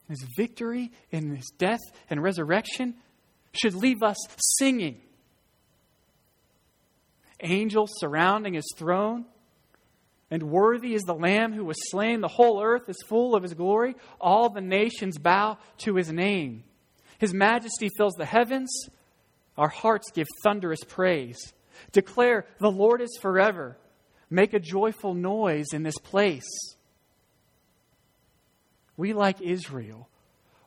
His 0.08 0.24
victory 0.36 0.92
in 1.10 1.34
his 1.34 1.50
death 1.58 1.80
and 2.08 2.22
resurrection 2.22 2.94
should 3.52 3.74
leave 3.74 4.02
us 4.02 4.16
singing. 4.58 5.00
Angels 7.40 7.90
surrounding 7.98 8.54
his 8.54 8.72
throne, 8.76 9.26
and 10.30 10.42
worthy 10.42 10.94
is 10.94 11.02
the 11.02 11.14
Lamb 11.14 11.52
who 11.52 11.64
was 11.64 11.76
slain. 11.90 12.20
The 12.20 12.28
whole 12.28 12.62
earth 12.62 12.88
is 12.88 12.96
full 13.06 13.36
of 13.36 13.42
his 13.42 13.54
glory. 13.54 13.94
All 14.20 14.48
the 14.48 14.60
nations 14.60 15.18
bow 15.18 15.58
to 15.78 15.94
his 15.94 16.10
name. 16.10 16.64
His 17.18 17.32
majesty 17.32 17.90
fills 17.96 18.14
the 18.14 18.24
heavens. 18.24 18.68
Our 19.56 19.68
hearts 19.68 20.10
give 20.10 20.26
thunderous 20.42 20.82
praise. 20.86 21.38
Declare, 21.92 22.46
the 22.58 22.70
Lord 22.70 23.00
is 23.00 23.18
forever. 23.20 23.78
Make 24.28 24.52
a 24.52 24.58
joyful 24.58 25.14
noise 25.14 25.66
in 25.72 25.82
this 25.82 25.98
place. 25.98 26.48
We, 28.96 29.12
like 29.12 29.40
Israel, 29.40 30.08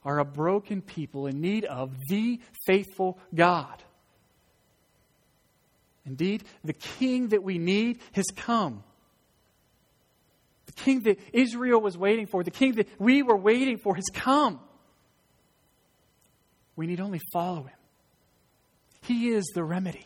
are 0.06 0.20
a 0.20 0.26
broken 0.26 0.82
people 0.82 1.28
in 1.28 1.42
need 1.42 1.66
of 1.66 1.92
the 2.08 2.40
faithful 2.66 3.20
God. 3.36 3.84
Indeed, 6.06 6.44
the 6.64 6.74
king 6.74 7.30
that 7.30 7.44
we 7.44 7.58
need 7.58 8.00
has 8.14 8.26
come. 8.36 8.84
The 10.66 10.74
king 10.74 11.02
that 11.02 11.20
Israel 11.34 11.82
was 11.82 11.98
waiting 11.98 12.26
for, 12.26 12.44
the 12.44 12.52
king 12.52 12.76
that 12.76 12.88
we 13.00 13.24
were 13.24 13.38
waiting 13.38 13.78
for, 13.78 13.96
has 13.96 14.06
come. 14.14 14.60
We 16.76 16.88
need 16.88 17.00
only 17.00 17.20
follow 17.34 17.64
him. 17.64 17.76
He 19.02 19.30
is 19.30 19.46
the 19.54 19.64
remedy. 19.64 20.06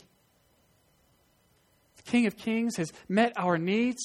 The 1.98 2.04
King 2.04 2.26
of 2.26 2.38
Kings 2.38 2.78
has 2.78 2.92
met 3.08 3.34
our 3.36 3.58
needs. 3.58 4.02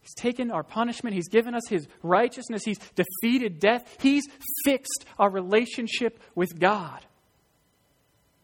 He's 0.00 0.14
taken 0.14 0.50
our 0.50 0.62
punishment. 0.62 1.14
He's 1.14 1.28
given 1.28 1.54
us 1.54 1.68
His 1.68 1.86
righteousness. 2.02 2.62
He's 2.64 2.78
defeated 2.94 3.60
death. 3.60 3.96
He's 4.00 4.24
fixed 4.64 5.04
our 5.18 5.30
relationship 5.30 6.20
with 6.34 6.58
God. 6.58 7.04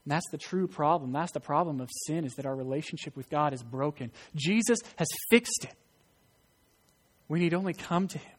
And 0.06 0.12
that's 0.12 0.30
the 0.30 0.38
true 0.38 0.68
problem. 0.68 1.10
That's 1.10 1.32
the 1.32 1.40
problem 1.40 1.80
of 1.80 1.90
sin, 2.06 2.24
is 2.24 2.34
that 2.34 2.46
our 2.46 2.54
relationship 2.54 3.16
with 3.16 3.28
God 3.28 3.52
is 3.52 3.64
broken. 3.64 4.12
Jesus 4.36 4.78
has 4.94 5.08
fixed 5.30 5.64
it. 5.64 5.74
We 7.26 7.40
need 7.40 7.54
only 7.54 7.74
come 7.74 8.06
to 8.06 8.18
Him. 8.18 8.32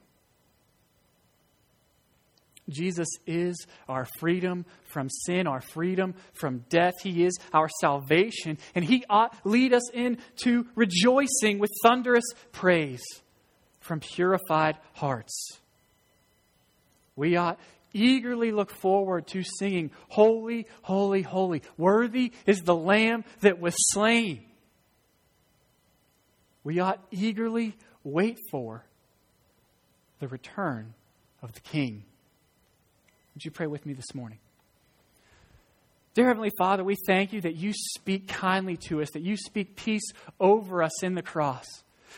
Jesus 2.69 3.09
is 3.25 3.67
our 3.89 4.07
freedom 4.17 4.65
from 4.85 5.09
sin, 5.09 5.45
our 5.45 5.59
freedom 5.59 6.15
from 6.33 6.63
death. 6.69 6.93
He 7.03 7.25
is 7.25 7.37
our 7.53 7.67
salvation, 7.81 8.57
and 8.73 8.85
He 8.85 9.03
ought 9.09 9.35
lead 9.43 9.73
us 9.73 9.89
into 9.91 10.67
rejoicing 10.73 11.59
with 11.59 11.71
thunderous 11.83 12.25
praise 12.53 13.03
from 13.81 13.99
purified 13.99 14.77
hearts. 14.93 15.59
We 17.17 17.35
ought 17.35 17.59
eagerly 17.93 18.51
look 18.51 18.71
forward 18.71 19.27
to 19.27 19.43
singing, 19.43 19.91
Holy, 20.09 20.67
holy, 20.81 21.21
holy. 21.21 21.61
Worthy 21.77 22.31
is 22.45 22.61
the 22.61 22.75
Lamb 22.75 23.23
that 23.41 23.59
was 23.59 23.75
slain. 23.93 24.43
We 26.63 26.79
ought 26.79 27.01
eagerly 27.11 27.75
wait 28.03 28.37
for 28.51 28.83
the 30.19 30.27
return 30.27 30.93
of 31.41 31.53
the 31.53 31.61
King. 31.61 32.03
Would 33.33 33.45
you 33.45 33.51
pray 33.51 33.67
with 33.67 33.85
me 33.85 33.93
this 33.93 34.13
morning? 34.13 34.39
Dear 36.13 36.25
Heavenly 36.25 36.51
Father, 36.57 36.83
we 36.83 36.95
thank 37.05 37.31
you 37.31 37.41
that 37.41 37.55
you 37.55 37.71
speak 37.73 38.27
kindly 38.27 38.75
to 38.87 39.03
us, 39.03 39.11
that 39.11 39.21
you 39.21 39.37
speak 39.37 39.75
peace 39.75 40.11
over 40.39 40.81
us 40.81 41.03
in 41.03 41.13
the 41.13 41.21
cross. 41.21 41.67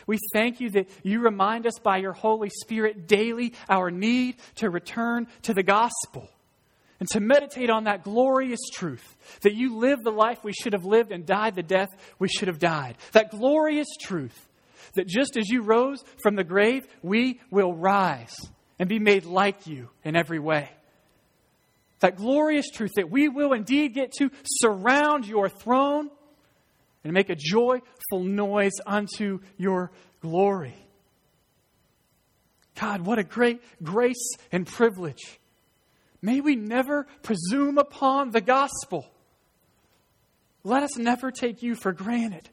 We 0.06 0.18
thank 0.32 0.60
you 0.60 0.70
that 0.70 0.88
you 1.02 1.20
remind 1.20 1.66
us 1.66 1.78
by 1.82 1.98
your 1.98 2.12
Holy 2.12 2.50
Spirit 2.50 3.06
daily 3.06 3.54
our 3.68 3.90
need 3.90 4.36
to 4.56 4.70
return 4.70 5.26
to 5.42 5.54
the 5.54 5.62
gospel 5.62 6.28
and 6.98 7.08
to 7.10 7.20
meditate 7.20 7.70
on 7.70 7.84
that 7.84 8.04
glorious 8.04 8.60
truth 8.72 9.16
that 9.42 9.54
you 9.54 9.76
lived 9.76 10.04
the 10.04 10.10
life 10.10 10.44
we 10.44 10.52
should 10.52 10.74
have 10.74 10.84
lived 10.84 11.12
and 11.12 11.24
died 11.24 11.54
the 11.54 11.62
death 11.62 11.88
we 12.18 12.28
should 12.28 12.48
have 12.48 12.58
died. 12.58 12.96
That 13.12 13.30
glorious 13.30 13.88
truth 14.00 14.46
that 14.94 15.06
just 15.06 15.36
as 15.36 15.48
you 15.48 15.62
rose 15.62 16.02
from 16.22 16.36
the 16.36 16.44
grave, 16.44 16.86
we 17.02 17.40
will 17.50 17.72
rise 17.72 18.36
and 18.78 18.88
be 18.88 18.98
made 18.98 19.24
like 19.24 19.66
you 19.66 19.88
in 20.04 20.16
every 20.16 20.38
way 20.38 20.70
that 22.00 22.16
glorious 22.16 22.68
truth 22.70 22.92
that 22.96 23.10
we 23.10 23.28
will 23.28 23.52
indeed 23.52 23.94
get 23.94 24.12
to 24.12 24.30
surround 24.44 25.26
your 25.26 25.48
throne 25.48 26.10
and 27.04 27.12
make 27.12 27.30
a 27.30 27.36
joyful 27.36 28.20
noise 28.20 28.72
unto 28.86 29.40
your 29.56 29.90
glory. 30.20 30.74
God, 32.78 33.02
what 33.02 33.18
a 33.18 33.24
great 33.24 33.62
grace 33.82 34.30
and 34.52 34.66
privilege. 34.66 35.38
May 36.22 36.40
we 36.40 36.56
never 36.56 37.06
presume 37.22 37.78
upon 37.78 38.30
the 38.30 38.40
gospel. 38.40 39.06
Let 40.62 40.82
us 40.82 40.96
never 40.98 41.30
take 41.30 41.62
you 41.62 41.74
for 41.74 41.92
granted. 41.92 42.48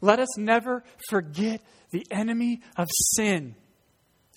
Let 0.00 0.18
us 0.18 0.36
never 0.36 0.84
forget 1.08 1.60
the 1.90 2.06
enemy 2.10 2.62
of 2.76 2.88
sin. 3.14 3.54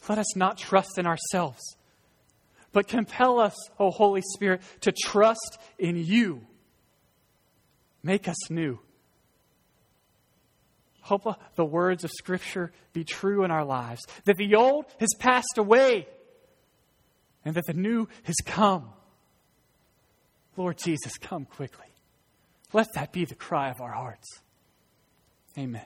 Let 0.07 0.19
us 0.19 0.35
not 0.35 0.57
trust 0.57 0.97
in 0.97 1.05
ourselves 1.05 1.59
but 2.71 2.87
compel 2.87 3.39
us, 3.39 3.55
O 3.79 3.91
Holy 3.91 4.21
Spirit, 4.33 4.61
to 4.81 4.91
trust 4.91 5.59
in 5.77 5.95
you. 5.97 6.45
Make 8.03 8.27
us 8.27 8.49
new. 8.49 8.79
Hope 11.01 11.27
the 11.55 11.65
words 11.65 12.03
of 12.03 12.11
Scripture 12.11 12.71
be 12.93 13.03
true 13.03 13.43
in 13.43 13.51
our 13.51 13.65
lives, 13.65 14.01
that 14.25 14.37
the 14.37 14.55
old 14.55 14.85
has 14.99 15.09
passed 15.17 15.57
away 15.57 16.07
and 17.43 17.55
that 17.55 17.65
the 17.65 17.73
new 17.73 18.07
has 18.23 18.35
come. 18.45 18.89
Lord 20.55 20.77
Jesus, 20.77 21.17
come 21.17 21.45
quickly. 21.45 21.87
Let 22.73 22.93
that 22.93 23.11
be 23.11 23.25
the 23.25 23.35
cry 23.35 23.69
of 23.69 23.81
our 23.81 23.91
hearts. 23.91 24.27
Amen. 25.57 25.85